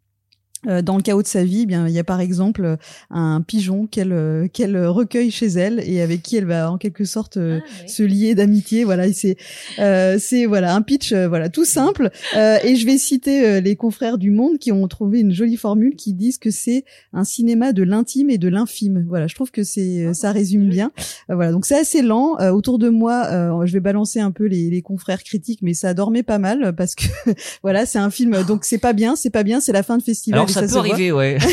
[0.67, 2.77] Euh, dans le chaos de sa vie, eh bien il y a par exemple euh,
[3.11, 7.05] un pigeon qu'elle euh, qu'elle recueille chez elle et avec qui elle va en quelque
[7.05, 7.89] sorte Ah, oui.
[7.89, 8.85] se lier d'amitié.
[8.85, 9.37] Voilà, et c'est
[9.79, 12.11] euh, c'est voilà un pitch voilà tout simple.
[12.37, 15.95] Euh, et je vais citer les confrères du Monde qui ont trouvé une jolie formule
[15.97, 19.05] qui disent que c'est un cinéma de l'intime et de l'infime.
[19.09, 20.93] Voilà, je trouve que c'est euh, ça résume bien.
[21.31, 22.37] Euh, voilà, donc c'est assez lent.
[22.41, 25.75] Euh, autour de moi, euh, je vais balancer un peu les, les confrères critiques, mais
[25.75, 27.05] ça dormait pas mal parce que
[27.63, 28.43] voilà, c'est un film.
[28.45, 30.39] Donc c'est pas bien, c'est pas bien, c'est la fin de festival.
[30.41, 30.81] Alors ça, peut voit.
[30.81, 31.39] arriver, ouais.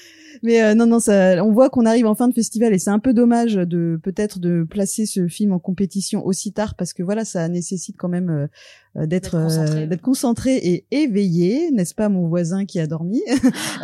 [0.42, 2.90] Mais euh, non, non, ça, on voit qu'on arrive en fin de festival et c'est
[2.90, 7.02] un peu dommage de peut-être de placer ce film en compétition aussi tard parce que
[7.02, 8.46] voilà, ça nécessite quand même euh,
[8.96, 9.86] d'être D'être concentré, euh, ouais.
[9.86, 13.22] d'être concentré et éveillé, n'est-ce pas, mon voisin qui a dormi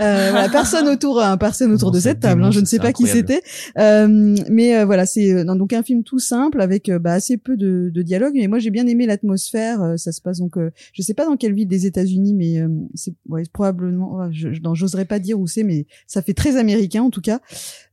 [0.01, 2.42] euh, voilà, Personne autour, hein, personne autour Bon, de cette table.
[2.42, 3.42] hein, je ne sais pas qui c'était,
[3.79, 7.37] Euh, mais euh, voilà, c'est euh, donc un film tout simple avec euh, bah, assez
[7.37, 8.33] peu de, de dialogue.
[8.35, 9.83] Mais moi, j'ai bien aimé l'atmosphère.
[9.83, 12.61] euh, ça se passe donc, euh, je sais pas dans quelle ville des États-Unis, mais
[12.61, 16.57] euh, c'est ouais, probablement, ouais, je, j'oserais pas dire où c'est, mais ça fait très
[16.57, 17.40] américain en tout cas.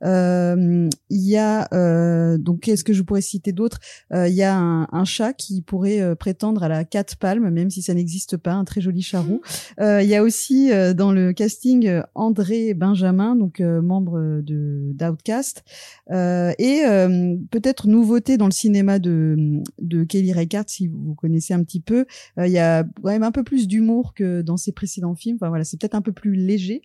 [0.03, 3.79] Euh, Il y a euh, donc qu'est-ce que je pourrais citer d'autre?
[4.13, 7.17] Euh, Il y a un, un chat qui pourrait euh, prétendre à la cat quatre
[7.17, 9.41] palmes, même si ça n'existe pas, un très joli charroux.
[9.81, 14.41] Euh, Il y a aussi euh, dans le casting euh, André Benjamin, donc euh, membre
[14.41, 15.63] de d'Outcast,
[16.09, 16.83] et
[17.51, 22.05] peut-être nouveauté dans le cinéma de de Kelly Reichardt, si vous connaissez un petit peu.
[22.37, 25.37] Il y a quand même un peu plus d'humour que dans ses précédents films.
[25.39, 26.81] Enfin voilà, c'est peut-être un peu plus léger.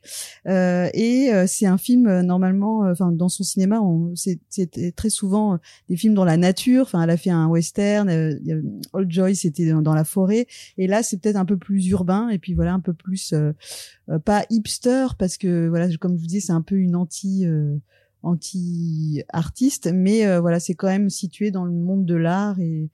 [0.47, 3.81] et c'est un film normalement, enfin dans son cinéma,
[4.15, 6.83] c'était très souvent des films dans la nature.
[6.83, 8.09] Enfin, elle a fait un western.
[8.93, 10.47] Old Joy, c'était dans, la forêt.
[10.77, 12.29] Et là, c'est peut-être un peu plus urbain.
[12.29, 13.53] Et puis voilà, un peu plus euh,
[14.09, 17.47] euh, pas hipster parce que voilà, comme je vous dis, c'est un peu une anti
[18.25, 22.91] anti artiste, mais voilà, c'est quand même situé dans le monde de l'art et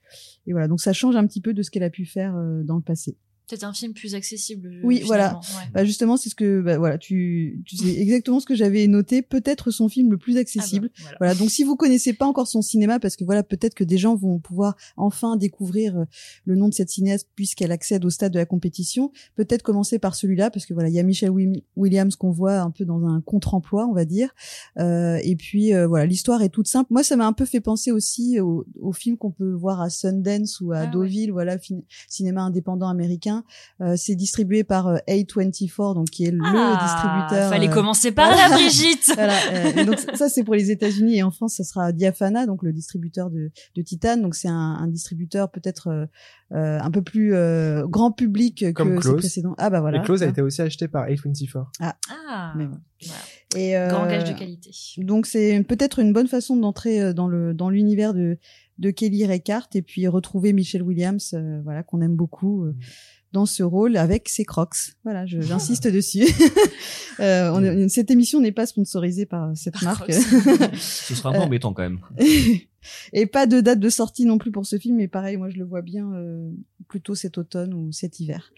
[0.46, 0.68] voilà.
[0.68, 3.16] Donc ça change un petit peu de ce qu'elle a pu faire dans le passé
[3.48, 4.80] peut-être un film plus accessible.
[4.82, 5.40] Oui, voilà.
[5.72, 9.22] Bah, justement, c'est ce que bah, voilà, tu tu sais exactement ce que j'avais noté.
[9.22, 10.90] Peut-être son film le plus accessible.
[10.96, 11.34] Ah bah, voilà.
[11.34, 14.14] Donc, si vous connaissez pas encore son cinéma, parce que voilà, peut-être que des gens
[14.14, 16.04] vont pouvoir enfin découvrir euh,
[16.44, 19.12] le nom de cette cinéaste puisqu'elle accède au stade de la compétition.
[19.36, 21.32] Peut-être commencer par celui-là, parce que voilà, il y a Michelle
[21.76, 24.34] Williams qu'on voit un peu dans un contre-emploi, on va dire.
[24.78, 26.92] Euh, et puis euh, voilà, l'histoire est toute simple.
[26.92, 29.90] Moi, ça m'a un peu fait penser aussi au, au film qu'on peut voir à
[29.90, 31.56] Sundance ou à ah Deauville, voilà,
[32.08, 33.33] cinéma indépendant américain
[33.80, 37.50] euh, c'est distribué par euh, A24, donc qui est le ah, distributeur.
[37.50, 39.12] Fallait euh, commencer par là, Brigitte.
[39.14, 42.72] voilà, donc ça c'est pour les États-Unis et en France ça sera Diafana, donc le
[42.72, 44.16] distributeur de, de Titan.
[44.16, 46.08] Donc c'est un, un, distributeur peut-être
[46.50, 47.34] un peu plus
[47.88, 49.16] grand public Comme que Close.
[49.16, 49.54] précédents.
[49.58, 49.98] Ah bah voilà.
[49.98, 51.66] Et Close a été aussi acheté par A24.
[51.80, 51.96] Ah.
[52.10, 52.54] ah.
[53.56, 54.70] Et grand gage de qualité.
[54.98, 58.38] Donc c'est peut-être une bonne façon d'entrer dans le dans l'univers de
[58.78, 62.64] de Kelly Reichardt et puis retrouver Michelle Williams, voilà qu'on aime beaucoup.
[62.64, 62.74] Mm
[63.34, 64.94] dans ce rôle avec ses Crocs.
[65.02, 66.24] Voilà, j'insiste dessus.
[67.20, 70.12] euh, on, cette émission n'est pas sponsorisée par cette marque.
[70.12, 71.98] ce sera un peu euh, embêtant quand même.
[73.12, 75.58] et pas de date de sortie non plus pour ce film, mais pareil, moi je
[75.58, 76.48] le vois bien euh,
[76.88, 78.52] plutôt cet automne ou cet hiver.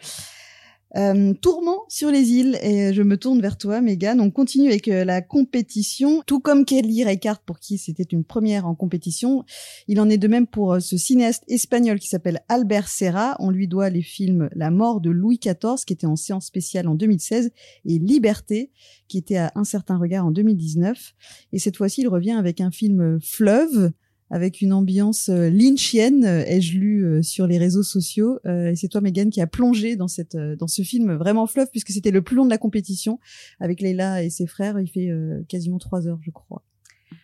[0.94, 4.20] Euh, tourment sur les îles et je me tourne vers toi Megan.
[4.20, 8.66] On continue avec euh, la compétition, tout comme Kelly Reichardt pour qui c'était une première
[8.66, 9.44] en compétition.
[9.88, 13.36] Il en est de même pour euh, ce cinéaste espagnol qui s'appelle Albert Serra.
[13.40, 16.86] On lui doit les films La mort de Louis XIV qui était en séance spéciale
[16.86, 17.50] en 2016
[17.84, 18.70] et Liberté
[19.08, 21.14] qui était à un certain regard en 2019.
[21.52, 23.90] Et cette fois-ci il revient avec un film Fleuve
[24.30, 28.38] avec une ambiance euh, lynchienne, euh, ai-je lu euh, sur les réseaux sociaux.
[28.44, 31.90] et c'est toi, Megan, qui a plongé dans cette dans ce film vraiment fleuve, puisque
[31.90, 33.18] c'était le plus long de la compétition
[33.60, 34.78] avec Leila et ses frères.
[34.80, 35.10] Il fait
[35.48, 36.62] quasiment trois heures, je crois.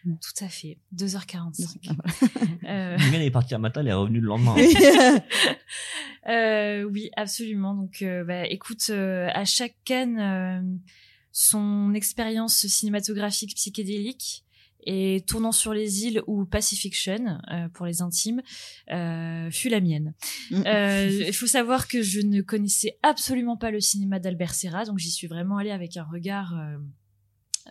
[0.05, 1.91] Tout à fait, 2h45.
[2.69, 2.99] euh...
[2.99, 4.55] Megan est partie un matin, elle est revenue le lendemain.
[6.29, 7.75] euh, oui, absolument.
[7.75, 10.81] Donc, bah, écoute, à chaque canne,
[11.33, 14.45] son expérience cinématographique psychédélique
[14.85, 18.43] et Tournant sur les îles ou Pacifiction euh, pour les intimes
[18.91, 20.15] euh, fut la mienne.
[20.51, 20.63] Mm.
[20.67, 24.99] Euh, il faut savoir que je ne connaissais absolument pas le cinéma d'Albert Serra, donc
[24.99, 26.55] j'y suis vraiment allée avec un regard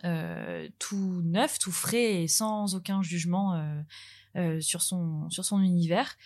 [0.04, 3.62] euh, tout neuf, tout frais et sans aucun jugement
[4.60, 6.16] sur son sur son univers.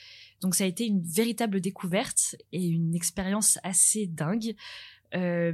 [0.40, 4.54] Donc ça a été une véritable découverte et une expérience assez dingue.
[5.16, 5.52] Euh,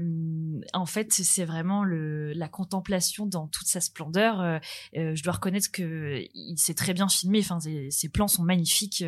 [0.72, 4.40] en fait, c'est vraiment la contemplation dans toute sa splendeur.
[4.40, 4.59] Euh,
[4.96, 7.40] euh je dois reconnaître que il s'est très bien filmé.
[7.40, 9.05] Enfin, ses, plans sont magnifiques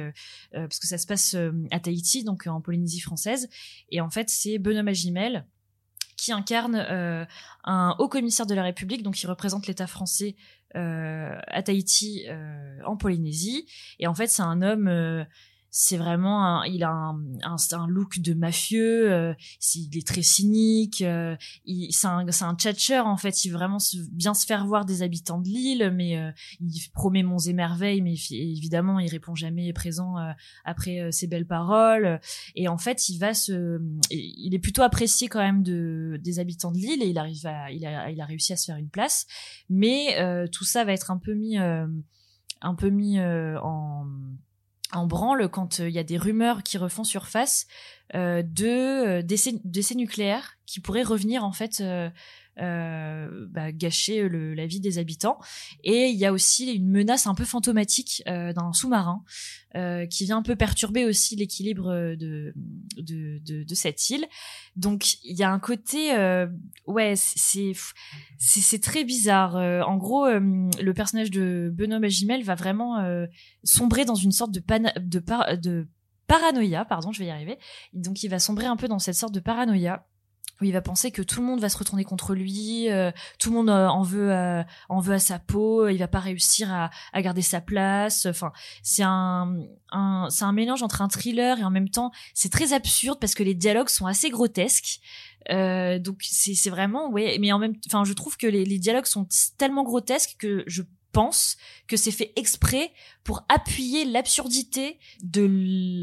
[0.52, 1.36] parce que ça se passe
[1.70, 3.48] à Tahiti, donc en Polynésie française.
[3.90, 5.46] Et en fait, c'est Benoît Magimel
[6.16, 6.76] qui incarne
[7.64, 10.36] un haut commissaire de la République, donc qui représente l'État français
[10.74, 12.26] à Tahiti
[12.86, 13.66] en Polynésie.
[13.98, 15.26] Et en fait, c'est un homme
[15.76, 19.34] c'est vraiment un, il a un, un, look de mafieux euh,
[19.74, 21.34] il est très cynique euh,
[21.90, 23.44] c'est un c'est un tchatcheur en fait.
[23.44, 23.78] Il veut vraiment
[24.12, 28.02] bien se faire voir des habitants de l'île mais euh, il promet monts et merveilles
[28.02, 30.30] mais évidemment il répond jamais présent euh,
[30.64, 32.20] après ses belles paroles.
[32.54, 36.70] Et en fait il va se il est plutôt apprécié quand même de des habitants
[36.70, 38.90] de l'île et il arrive à il a il a réussi à se faire une
[38.90, 39.26] place.
[39.68, 40.16] Mais
[40.52, 44.06] tout ça va être un peu mis un peu mis en
[44.96, 47.66] en branle quand euh, il y a des rumeurs qui refont surface
[48.14, 51.82] euh, de euh, d'essais nucléaires qui pourraient revenir en fait
[52.56, 55.38] bah, gâcher le, la vie des habitants.
[55.82, 59.24] Et il y a aussi une menace un peu fantomatique euh, d'un sous-marin
[59.76, 62.54] euh, qui vient un peu perturber aussi l'équilibre de,
[63.74, 64.24] cette île.
[64.76, 66.46] Donc il y a un côté, euh,
[66.86, 67.72] ouais, c'est
[68.38, 69.56] c'est très bizarre.
[69.56, 73.04] Euh, en gros, le personnage de Benoît Magimel va vraiment
[73.64, 74.62] sombrer dans une sorte de,
[75.00, 75.88] de
[76.28, 77.58] paranoïa, pardon, je vais y arriver.
[77.92, 80.06] Donc il va sombrer un peu dans cette sorte de paranoïa
[80.60, 83.50] où il va penser que tout le monde va se retourner contre lui, euh, tout
[83.50, 86.72] le monde euh, en veut euh, en veut à sa peau, il va pas réussir
[86.72, 88.26] à, à garder sa place.
[88.26, 89.54] Enfin, c'est un,
[89.90, 93.34] un c'est un mélange entre un thriller et en même temps c'est très absurde parce
[93.34, 95.00] que les dialogues sont assez grotesques.
[95.48, 99.06] donc c'est c'est vraiment ouais, mais en même enfin je trouve que les, les dialogues
[99.06, 99.26] sont
[99.58, 100.82] tellement grotesques que je
[101.14, 105.48] pense que c'est fait exprès pour appuyer l'absurdité de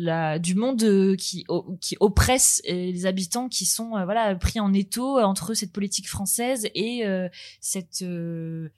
[0.04, 1.46] la du monde qui
[1.82, 6.68] qui oppresse les habitants qui sont euh, voilà pris en étau entre cette politique française
[6.74, 7.28] et euh,
[7.60, 8.70] cette euh,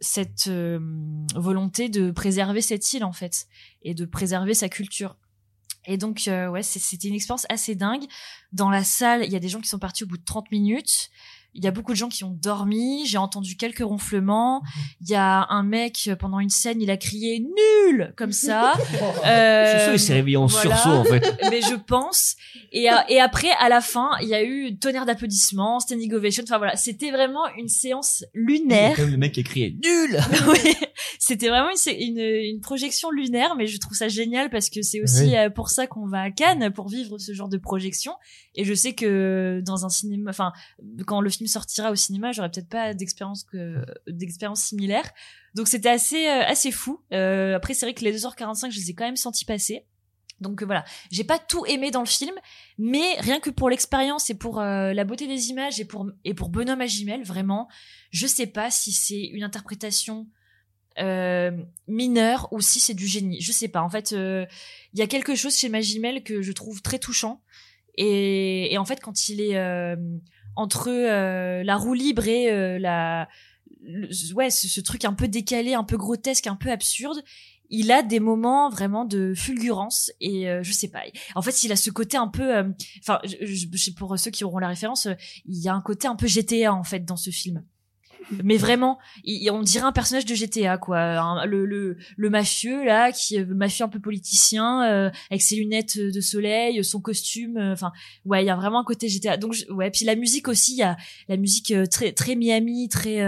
[0.00, 0.50] cette
[1.34, 3.46] volonté de préserver cette île en fait
[3.82, 5.16] et de préserver sa culture.
[5.86, 8.04] Et donc ouais, c'était une expérience assez dingue.
[8.52, 10.52] Dans la salle, il y a des gens qui sont partis au bout de 30
[10.52, 11.10] minutes.
[11.54, 13.06] Il y a beaucoup de gens qui ont dormi.
[13.06, 14.60] J'ai entendu quelques ronflements.
[14.60, 14.82] Mhm.
[15.02, 18.74] Il y a un mec pendant une scène, il a crié nul comme ça.
[19.24, 21.38] euh, je suis sûr, il s'est réveillé en sursaut en fait.
[21.50, 22.36] Mais je pense.
[22.72, 26.44] Et, et après, à la fin, il y a eu tonnerre d'applaudissements, standing ovation.
[26.44, 28.96] Enfin voilà, c'était vraiment une séance lunaire.
[28.96, 30.20] Comme le mec qui a crié nul.
[30.48, 30.74] oui,
[31.18, 35.02] c'était vraiment une, une, une, projection lunaire, mais je trouve ça génial parce que c'est
[35.02, 38.12] aussi euh, pour ça qu'on va à Cannes pour vivre ce genre de projection.
[38.54, 40.52] Et je sais que dans un cinéma, enfin
[41.06, 45.10] quand le film sortira au cinéma, j'aurais peut-être pas d'expérience que d'expérience similaire.
[45.54, 47.00] Donc c'était assez euh, assez fou.
[47.12, 49.86] Euh, après c'est vrai que les 2h45, je les ai quand même sentis passer.
[50.40, 52.34] Donc euh, voilà, j'ai pas tout aimé dans le film,
[52.78, 56.48] mais rien que pour l'expérience et pour la beauté des images et pour et pour
[56.48, 57.68] Bonhomme Magimel, vraiment,
[58.10, 60.28] je sais pas si c'est une interprétation
[61.86, 63.40] mineure ou si c'est du génie.
[63.40, 63.82] Je sais pas.
[63.82, 67.42] En fait, il y a quelque chose chez Magimel que je trouve très touchant.
[67.96, 69.56] Et, et en fait, quand il est
[70.58, 73.28] entre euh, la roue libre et euh, la
[74.34, 77.22] ouais ce, truc un peu décalé un peu grotesque un peu absurde
[77.70, 81.02] il a des moments vraiment de fulgurance et euh, je sais pas
[81.36, 82.64] en fait il a ce côté un peu
[82.98, 83.20] enfin
[83.96, 85.06] pour ceux qui auront la référence
[85.46, 87.62] il y a un côté un peu GTA en fait dans ce film
[88.44, 88.98] mais vraiment,
[89.50, 93.84] on dirait un personnage de GTA quoi, le, le, le mafieux là, qui le mafieux
[93.84, 97.92] un peu politicien, euh, avec ses lunettes de soleil, son costume, euh, enfin
[98.24, 99.36] ouais, il y a vraiment un côté GTA.
[99.36, 100.96] Donc ouais, puis la musique aussi, il y a
[101.28, 103.20] la musique euh, très très Miami, très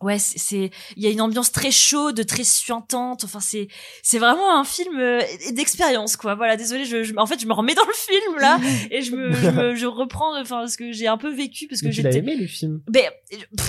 [0.00, 3.24] Ouais, c'est il y a une ambiance très chaude, très suintante.
[3.24, 3.68] Enfin, c'est
[4.02, 5.20] c'est vraiment un film euh,
[5.52, 6.34] d'expérience quoi.
[6.34, 9.14] Voilà, désolé, je, je, en fait, je me remets dans le film là et je
[9.14, 12.36] me je, je reprends enfin ce que j'ai un peu vécu parce que j'ai aimé
[12.36, 12.80] le film?
[12.88, 13.10] Ben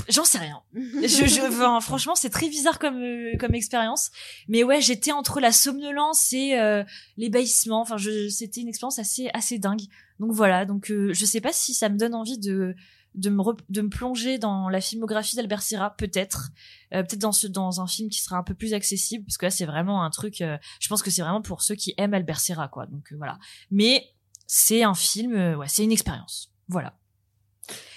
[0.10, 0.62] j'en sais rien.
[0.74, 4.12] je, je enfin, franchement, c'est très bizarre comme euh, comme expérience.
[4.48, 6.84] Mais ouais, j'étais entre la somnolence et euh,
[7.18, 7.82] l'ébahissement.
[7.82, 9.82] Enfin, je c'était une expérience assez assez dingue.
[10.20, 12.76] Donc voilà, donc euh, je sais pas si ça me donne envie de
[13.16, 16.50] de me, de me plonger dans la filmographie d'Albert Serra, peut-être,
[16.94, 19.46] euh, peut-être dans ce dans un film qui sera un peu plus accessible, parce que
[19.46, 20.42] là c'est vraiment un truc.
[20.42, 22.86] Euh, je pense que c'est vraiment pour ceux qui aiment Albert Serra, quoi.
[22.86, 23.40] Donc euh, voilà.
[23.72, 24.14] Mais
[24.48, 26.52] c'est un film, ouais, c'est une expérience.
[26.68, 26.99] Voilà.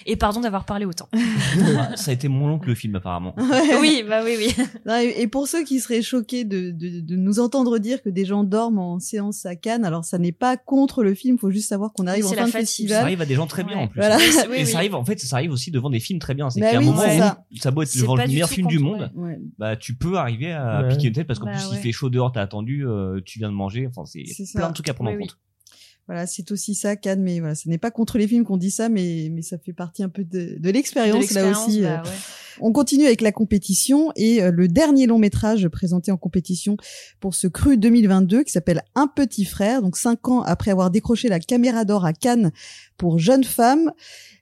[0.06, 1.08] Et pardon d'avoir parlé autant.
[1.94, 3.34] ça a été mon oncle le film apparemment.
[3.80, 4.92] oui, bah oui, oui.
[5.16, 8.44] et pour ceux qui seraient choqués de, de, de, nous entendre dire que des gens
[8.44, 11.92] dorment en séance à Cannes, alors ça n'est pas contre le film, faut juste savoir
[11.92, 12.96] qu'on arrive en fin de festival.
[12.96, 14.00] Ça arrive à des gens très bien en plus.
[14.00, 14.18] Voilà.
[14.56, 16.50] et ça arrive, en fait, ça arrive aussi devant des films très bien.
[16.50, 19.10] C'est bah qu'à un moment où ça beau être devant le meilleur film du monde,
[19.58, 22.32] bah tu peux arriver à piquer une tête parce qu'en plus il fait chaud dehors,
[22.32, 25.18] t'as attendu, euh, tu viens de manger, enfin c'est plein de trucs à prendre en
[25.18, 25.38] compte.
[26.12, 28.70] Voilà, c'est aussi ça, Cannes, mais voilà, ce n'est pas contre les films qu'on dit
[28.70, 31.80] ça, mais, mais ça fait partie un peu de, de l'expérience là aussi.
[31.80, 32.10] Bah, euh.
[32.60, 36.76] On continue avec la compétition et euh, le dernier long métrage présenté en compétition
[37.18, 41.30] pour ce cru 2022 qui s'appelle Un petit frère, donc cinq ans après avoir décroché
[41.30, 42.52] la caméra d'or à Cannes
[42.98, 43.90] pour Jeune femme.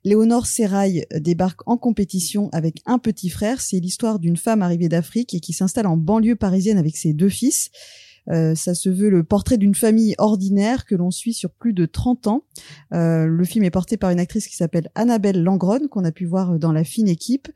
[0.03, 3.61] Léonore Serrail débarque en compétition avec un petit frère.
[3.61, 7.29] C'est l'histoire d'une femme arrivée d'Afrique et qui s'installe en banlieue parisienne avec ses deux
[7.29, 7.71] fils.
[8.29, 11.87] Euh, ça se veut le portrait d'une famille ordinaire que l'on suit sur plus de
[11.87, 12.45] 30 ans.
[12.93, 16.27] Euh, le film est porté par une actrice qui s'appelle Annabelle Langron, qu'on a pu
[16.27, 17.49] voir dans La fine équipe.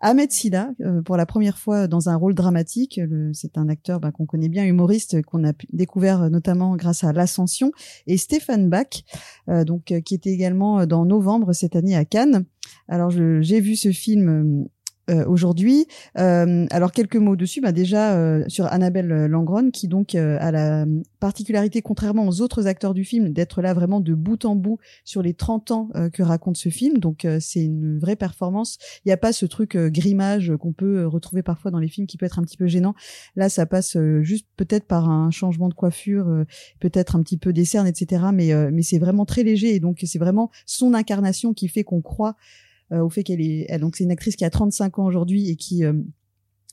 [0.00, 3.00] Ahmed Silla, euh, pour la première fois dans un rôle dramatique.
[3.32, 7.72] C'est un acteur bah, qu'on connaît bien, humoriste, qu'on a découvert notamment grâce à L'Ascension.
[8.06, 9.04] Et Stéphane Bach,
[9.48, 12.44] donc qui était également dans novembre cette année à Cannes.
[12.88, 14.66] Alors j'ai vu ce film
[15.10, 15.86] euh, aujourd'hui.
[16.16, 17.60] Euh, alors quelques mots dessus.
[17.60, 20.86] Bah déjà euh, sur Annabelle Langron qui donc a la
[21.18, 25.22] particularité, contrairement aux autres acteurs du film, d'être là vraiment de bout en bout sur
[25.22, 26.98] les 30 ans que raconte ce film.
[26.98, 28.78] Donc c'est une vraie performance.
[29.04, 32.16] Il n'y a pas ce truc grimage qu'on peut retrouver parfois dans les films qui
[32.16, 32.94] peut être un petit peu gênant.
[33.34, 36.44] Là, ça passe juste peut-être par un changement de coiffure,
[36.80, 38.26] peut-être un petit peu des cernes, etc.
[38.32, 42.02] Mais mais c'est vraiment très léger et donc c'est vraiment son incarnation qui fait qu'on
[42.02, 45.48] croit euh, au fait qu'elle est, donc c'est une actrice qui a 35 ans aujourd'hui
[45.50, 45.92] et qui euh,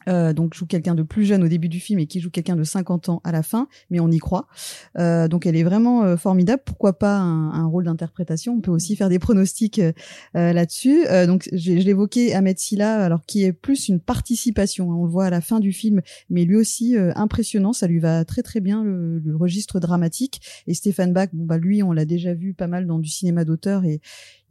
[0.07, 2.55] Euh, donc joue quelqu'un de plus jeune au début du film et qui joue quelqu'un
[2.55, 4.47] de 50 ans à la fin, mais on y croit.
[4.97, 6.63] Euh, donc elle est vraiment euh, formidable.
[6.65, 8.53] Pourquoi pas un, un rôle d'interprétation?
[8.53, 9.91] On peut aussi faire des pronostics euh,
[10.37, 11.05] euh, là-dessus.
[11.09, 14.89] Euh, donc je, je l'évoquais Ahmed Silla, alors qui est plus une participation.
[14.89, 17.73] hein, on le voit à la fin du film, mais lui aussi euh, impressionnant.
[17.73, 20.39] Ça lui va très très bien le, le registre dramatique.
[20.65, 23.43] Et Stéphane Bach, bon bah lui on l'a déjà vu pas mal dans du cinéma
[23.43, 23.99] d'auteur et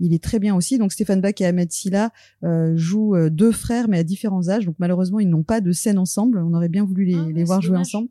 [0.01, 0.79] il est très bien aussi.
[0.79, 2.11] Donc Stéphane Bach et Ahmed Silla
[2.45, 4.67] euh, jouent euh, deux frères mais à différents âges.
[4.67, 6.39] Donc malheureusement ils n'ont pas de scène ensemble.
[6.39, 7.87] On aurait bien voulu les, Ah, les voir jouer dommage.
[7.89, 8.09] ensemble.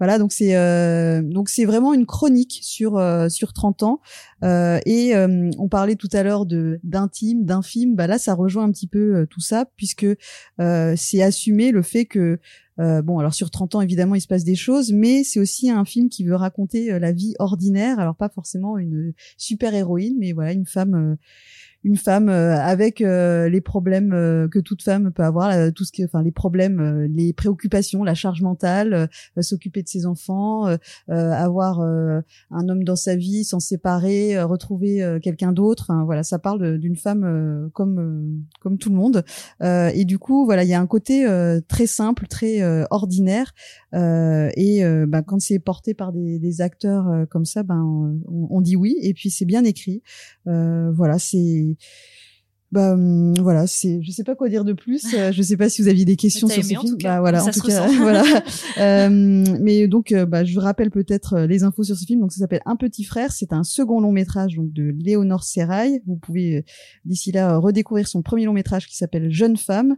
[0.00, 4.00] Voilà, donc c'est euh, donc c'est vraiment une chronique sur euh, sur 30 ans
[4.42, 7.94] Euh, et euh, on parlait tout à l'heure de d'intime, d'infime.
[7.94, 10.06] Bah là, ça rejoint un petit peu tout ça puisque
[10.58, 12.38] c'est assumer le fait que
[12.78, 15.84] bon, alors sur 30 ans, évidemment, il se passe des choses, mais c'est aussi un
[15.84, 17.98] film qui veut raconter la vie ordinaire.
[17.98, 21.16] Alors pas forcément une super héroïne, mais voilà, une femme,
[21.84, 25.92] une femme euh, avec euh, les problèmes euh, que toute femme peut avoir, tout ce
[25.92, 29.08] que, enfin, les problèmes, les préoccupations, la charge mentale,
[29.40, 30.66] s'occuper de ses enfants,
[31.08, 35.86] avoir un homme dans sa vie, s'en séparer, retrouver quelqu'un d'autre.
[35.88, 39.24] Enfin, voilà, ça parle d'une femme comme comme tout le monde.
[39.60, 41.26] Et du coup, voilà, il y a un côté
[41.68, 43.52] très simple, très ordinaire.
[43.92, 48.76] Et bah, quand c'est porté par des, des acteurs comme ça, ben on, on dit
[48.76, 48.96] oui.
[49.02, 50.02] Et puis c'est bien écrit.
[50.46, 51.73] Voilà, c'est
[52.72, 55.14] bah hum, voilà, c'est je sais pas quoi dire de plus.
[55.14, 56.96] Euh, je sais pas si vous aviez des questions sur aimé, ce film.
[57.02, 58.24] Bah voilà, Ça en tout cas, voilà.
[58.78, 59.08] Euh,
[59.60, 62.20] mais donc euh, bah, je vous rappelle peut-être les infos sur ce film.
[62.20, 63.30] Donc ça s'appelle Un petit frère.
[63.30, 66.02] C'est un second long métrage donc de Léonore Serrail.
[66.06, 66.64] Vous pouvez
[67.04, 69.96] d'ici là redécouvrir son premier long métrage qui s'appelle Jeune femme.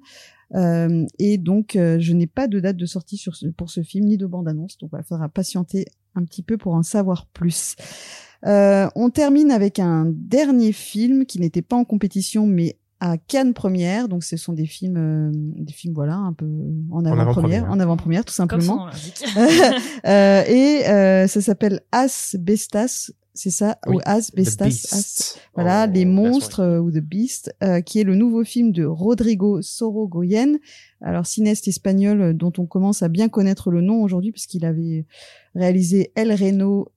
[0.54, 3.82] Euh, et donc euh, je n'ai pas de date de sortie sur ce, pour ce
[3.82, 4.78] film ni de bande annonce.
[4.78, 7.76] Donc il faudra patienter un petit peu pour en savoir plus.
[8.44, 13.54] Euh, on termine avec un dernier film qui n'était pas en compétition mais à Cannes
[13.54, 14.08] première.
[14.08, 16.46] Donc ce sont des films, euh, des films voilà un peu
[16.90, 18.88] en avant-première, en avant-première tout simplement.
[20.06, 23.76] Euh, et euh, ça s'appelle Asbestas, c'est ça?
[23.88, 25.40] Oui, ou Asbestas, The As- Beast.
[25.54, 28.84] voilà, en les monstres euh, ou The Beast, euh, qui est le nouveau film de
[28.84, 30.58] Rodrigo Sorogoyen,
[31.00, 35.06] alors cinéaste espagnol dont on commence à bien connaître le nom aujourd'hui puisqu'il avait
[35.56, 36.88] réalisé El Reno,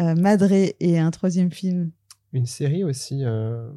[0.00, 1.90] euh, Madre et un troisième film.
[2.32, 3.68] Une série aussi, euh...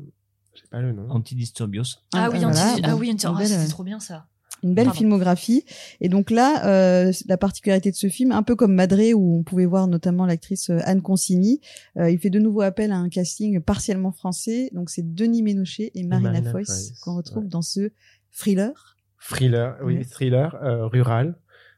[0.54, 1.10] j'ai pas le nom.
[1.10, 1.84] Antidisturbios.
[2.14, 4.28] Ah oui, voilà, anti- ah oui, anti- ah, c'était euh, trop bien ça.
[4.64, 4.98] une belle Pardon.
[5.00, 5.66] filmographie.
[6.02, 9.44] Et donc là, euh, la particularité de ce film, un peu comme Madré, où on
[9.44, 11.62] pouvait voir notamment l'actrice Anne Consigny,
[11.98, 14.70] euh, il fait de nouveau appel à un casting partiellement français.
[14.74, 17.50] Donc c'est Denis Ménochet et Marina, Marina Foïs Foïs, qu'on retrouve ouais.
[17.50, 17.90] dans ce
[18.34, 18.98] thriller.
[19.20, 20.04] Thriller, oui, Ouais.
[20.04, 21.36] thriller euh, rural.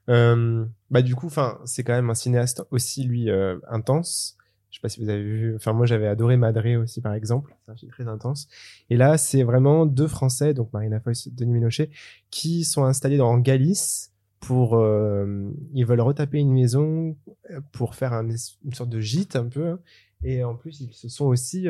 [0.10, 4.38] Euh, bah du coup, enfin, c'est quand même un cinéaste aussi lui euh, intense.
[4.70, 5.56] Je sais pas si vous avez vu.
[5.56, 7.56] Enfin, moi, j'avais adoré Madré aussi, par exemple.
[7.66, 8.48] C'est un film très intense.
[8.90, 11.92] Et là, c'est vraiment deux Français, donc Marina Foïs, Denis Ménochet,
[12.32, 14.76] qui sont installés dans Galice pour.
[14.76, 17.16] euh, ils veulent retaper une maison
[17.52, 18.36] euh, pour faire une
[18.74, 19.68] sorte de gîte un peu.
[19.70, 19.80] hein.
[20.24, 21.68] Et en plus, ils se sont aussi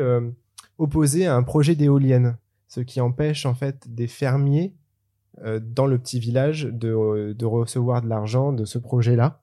[0.78, 4.74] opposés à un projet d'éolienne, ce qui empêche en fait des fermiers
[5.42, 9.42] dans le petit village de, de recevoir de l'argent de ce projet-là.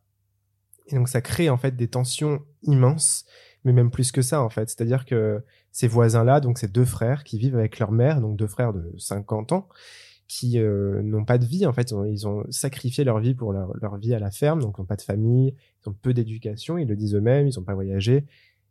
[0.88, 3.24] Et donc ça crée en fait des tensions immenses,
[3.64, 4.68] mais même plus que ça en fait.
[4.68, 8.46] C'est-à-dire que ces voisins-là, donc ces deux frères qui vivent avec leur mère, donc deux
[8.46, 9.68] frères de 50 ans,
[10.26, 13.34] qui euh, n'ont pas de vie en fait, ils ont, ils ont sacrifié leur vie
[13.34, 15.92] pour leur, leur vie à la ferme, donc ils n'ont pas de famille, ils ont
[15.92, 18.26] peu d'éducation, ils le disent eux-mêmes, ils n'ont pas voyagé.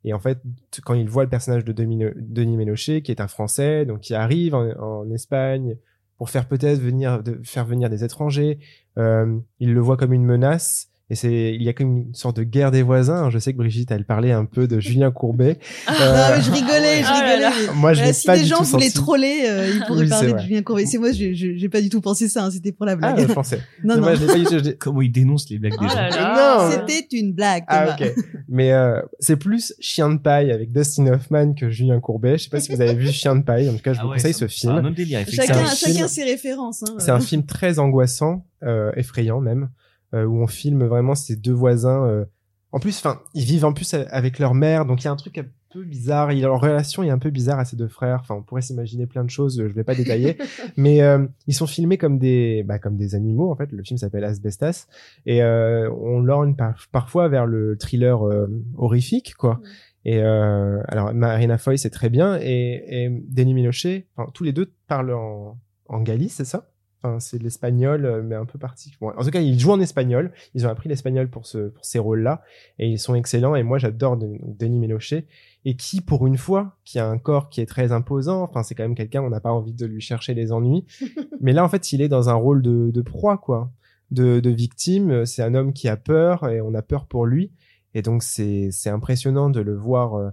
[0.05, 0.41] Et en fait,
[0.85, 4.13] quand ils voient le personnage de Denis Denis Ménochet, qui est un Français, donc qui
[4.13, 5.75] arrive en Espagne
[6.19, 8.59] pour faire peut-être venir faire venir des étrangers.
[8.97, 10.89] Euh, il le voit comme une menace.
[11.11, 13.31] Et c'est, il y a comme une sorte de guerre des voisins.
[13.31, 15.57] Je sais que Brigitte, elle parlait un peu de Julien Courbet.
[15.87, 17.39] Ah, Euh, mais je rigolais, je Ah là rigolais.
[17.41, 17.51] là.
[17.67, 20.09] mais- Moi, je l'ai si pas des du gens voulaient troller, euh, ils pourraient Oui,
[20.09, 20.37] parler de.
[20.39, 20.85] Julien Courbet.
[20.85, 22.45] C'est moi, j'ai j'ai pas du tout pensé ça.
[22.45, 23.27] hein, C'était pour la Ah, blague.
[23.31, 23.57] français.
[23.83, 24.01] non, Mais non.
[24.01, 24.51] Moi, je l'ai pas du tout.
[24.51, 25.95] je l'ai- Comment il dénonce les blagues Oh des gens.
[25.95, 26.57] là là.
[26.69, 26.71] Non.
[26.87, 27.63] C'était une blague.
[27.67, 28.13] Ah, ok.
[28.47, 32.37] Mais euh, c'est plus Chien de paille avec Dustin Hoffman que Julien Courbet.
[32.37, 33.67] Je sais pas si vous avez vu Chien de paille.
[33.67, 34.93] En tout cas, je Ah vous ouais, conseille ce un film.
[34.93, 35.21] délire.
[35.27, 36.83] Chacun, film- chacun ses références.
[36.83, 36.95] Hein.
[36.99, 39.67] C'est un film très angoissant, euh, effrayant même, euh,
[40.13, 42.05] où on filme vraiment ces deux voisins.
[42.07, 42.25] euh,
[42.71, 45.15] En plus, enfin, ils vivent en plus avec leur mère, donc il y a un
[45.15, 46.31] truc un peu bizarre.
[46.31, 48.19] Il, leur relation est un peu bizarre à ces deux frères.
[48.21, 49.57] Enfin, on pourrait s'imaginer plein de choses.
[49.67, 50.37] Je vais pas détailler,
[50.77, 53.71] mais euh, ils sont filmés comme des, bah, comme des animaux en fait.
[53.71, 54.87] Le film s'appelle Asbestas
[55.27, 58.47] et euh, on lorgne par- parfois vers le thriller euh,
[58.77, 59.61] horrifique, quoi.
[60.05, 64.53] Et euh, alors Marina Foy c'est très bien et, et Denis Ménochet, enfin tous les
[64.53, 66.69] deux parlent en, en Galice, c'est ça?
[67.01, 69.09] Enfin, c'est l'espagnol, euh, mais un peu particulier.
[69.15, 70.31] En tout cas, ils jouent en espagnol.
[70.53, 72.41] Ils ont appris l'espagnol pour, ce, pour ces rôles-là.
[72.77, 73.55] Et ils sont excellents.
[73.55, 75.25] Et moi, j'adore De- Denis Ménochet.
[75.63, 78.41] Et qui, pour une fois, qui a un corps qui est très imposant.
[78.43, 80.85] Enfin, c'est quand même quelqu'un, on n'a pas envie de lui chercher les ennuis.
[81.41, 83.71] mais là, en fait, il est dans un rôle de, de proie, quoi.
[84.11, 85.25] De, de victime.
[85.25, 87.51] C'est un homme qui a peur et on a peur pour lui.
[87.93, 90.29] Et donc, c'est, c'est impressionnant de le voir euh,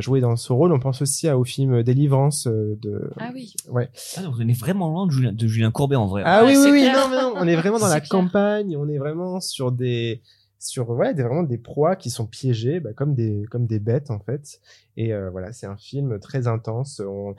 [0.00, 0.72] jouer dans ce rôle.
[0.72, 3.10] On pense aussi à- au film Délivrance euh, de.
[3.18, 3.54] Ah oui.
[3.68, 3.88] Ouais.
[4.16, 6.22] Ah, donc on est vraiment loin de Julien, de Julien Courbet en vrai.
[6.24, 8.08] Ah Ouais, oui, oui, oui, non, mais non, on est vraiment dans la clair.
[8.10, 10.20] campagne, on est vraiment sur des,
[10.64, 14.10] sur, ouais, des, vraiment des proies qui sont piégées, bah, comme des, comme des bêtes,
[14.10, 14.60] en fait.
[14.96, 17.00] Et euh, voilà, c'est un film très intense.
[17.04, 17.34] On,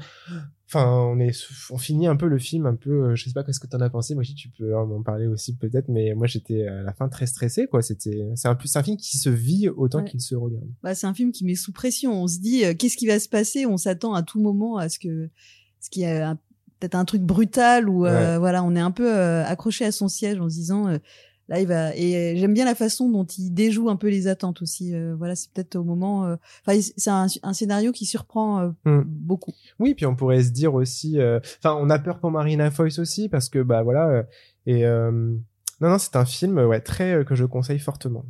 [0.68, 1.32] enfin, on est,
[1.72, 3.80] on finit un peu le film, un peu, euh, je sais pas qu'est-ce que t'en
[3.82, 4.16] as pensé.
[4.16, 7.68] Moi, tu peux m'en parler aussi peut-être, mais moi, j'étais à la fin très stressé,
[7.68, 7.82] quoi.
[7.82, 10.06] C'était, c'est un c'est un film qui se vit autant Ouais.
[10.06, 10.68] qu'il se regarde.
[10.82, 12.24] Bah, c'est un film qui met sous pression.
[12.24, 13.66] On se dit euh, qu'est-ce qui va se passer?
[13.66, 15.30] On s'attend à tout moment à ce que
[15.80, 16.36] ce a un-
[16.80, 20.10] peut-être un truc brutal ou euh, voilà, on est un peu euh, accroché à son
[20.10, 20.98] siège en se disant
[21.50, 21.96] là il va.
[21.96, 24.94] Et j'aime bien la façon dont il déjoue un peu les attentes aussi.
[24.94, 26.26] Euh, voilà, c'est peut-être au moment.
[26.26, 26.36] euh,
[26.66, 29.04] Enfin, c'est un, un scénario qui surprend euh, Hmm.
[29.06, 29.54] beaucoup.
[29.80, 33.00] Oui, puis on pourrait se dire aussi, euh, enfin, on a peur pour Marina Foïs
[33.00, 34.24] aussi parce que bah voilà, euh,
[34.66, 35.12] et euh,
[35.82, 38.26] non non, c'est un film ouais très que je conseille fortement.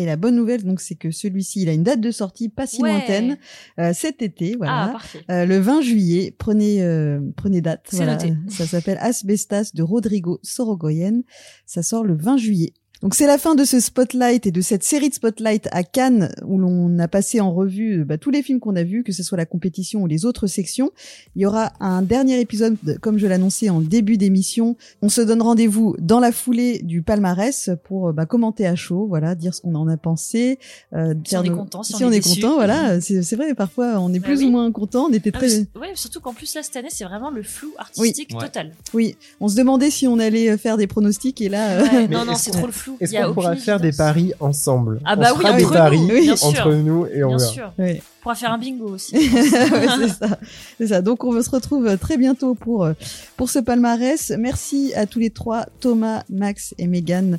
[0.00, 2.68] Et la bonne nouvelle, donc, c'est que celui-ci, il a une date de sortie pas
[2.68, 2.92] si Ouais.
[2.92, 3.36] lointaine,
[3.80, 4.88] euh, cet été, Ah, voilà.
[4.92, 5.24] parfait.
[5.28, 7.88] Euh, le 20 juillet, prenez euh, prenez date.
[7.90, 8.12] Voilà.
[8.12, 8.32] noté.
[8.48, 11.22] Ça s'appelle Asbestas de Rodrigo Sorogoyen.
[11.66, 12.72] Ça sort le 20 juillet.
[13.00, 16.32] Donc c'est la fin de ce spotlight et de cette série de spotlight à Cannes
[16.44, 19.12] où l'on a passé en revue euh, bah, tous les films qu'on a vus, que
[19.12, 20.90] ce soit la compétition ou les autres sections.
[21.36, 24.76] Il y aura un dernier épisode, comme je l'annonçais en début d'émission.
[25.00, 29.06] On se donne rendez-vous dans la foulée du palmarès pour euh, bah, commenter à chaud,
[29.06, 30.58] voilà, dire ce qu'on en a pensé.
[30.92, 32.40] euh, Si on est content, si si on on est déçu.
[32.40, 33.00] content, voilà.
[33.00, 34.46] C'est vrai, parfois on est Bah plus oui.
[34.46, 35.06] ou moins content.
[35.08, 37.44] On était Ah, très c'est- ouais, surtout qu'en plus là cette année c'est vraiment le
[37.44, 38.72] flou artistique total.
[38.92, 42.34] Oui, on se demandait si on allait faire des pronostics et là, Ouais, non non
[42.34, 42.87] c'est trop le flou.
[43.00, 46.00] Est-ce qu'on pourra faire des paris ensemble Ah On bah se oui, fera des paris
[46.00, 47.50] nous, entre nous et on Bien verra.
[47.52, 47.72] sûr.
[47.78, 48.02] ouais.
[48.02, 49.14] On pourra faire un bingo aussi.
[49.16, 50.38] Ouais, c'est ça,
[50.78, 51.02] c'est ça.
[51.02, 52.92] Donc on se retrouve très bientôt pour euh,
[53.36, 54.32] pour ce palmarès.
[54.38, 57.38] Merci à tous les trois, Thomas, Max et Megan.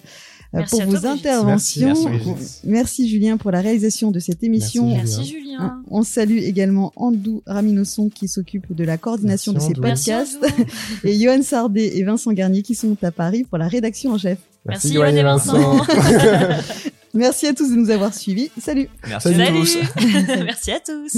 [0.54, 1.88] Euh, Merci pour vos toi, interventions.
[1.88, 2.62] Merci, merci, Brigitte.
[2.64, 4.88] Merci, Julien pour la réalisation de cette émission.
[4.88, 5.44] Merci, Merci Julien.
[5.44, 5.60] Julien.
[5.62, 10.40] Hein, On salue également Andou Raminosson qui s'occupe de la coordination Merci, de ces podcasts
[11.04, 14.40] et Johan Sardet et Vincent Garnier qui sont à Paris pour la rédaction en chef.
[14.66, 15.86] Merci, Johan Johan et Vincent.
[17.14, 18.52] Merci à tous de nous avoir suivis.
[18.60, 18.88] Salut.
[19.08, 19.42] Merci Salut.
[19.42, 19.78] à tous.
[20.46, 21.18] Merci à tous.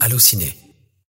[0.00, 0.54] Allociné,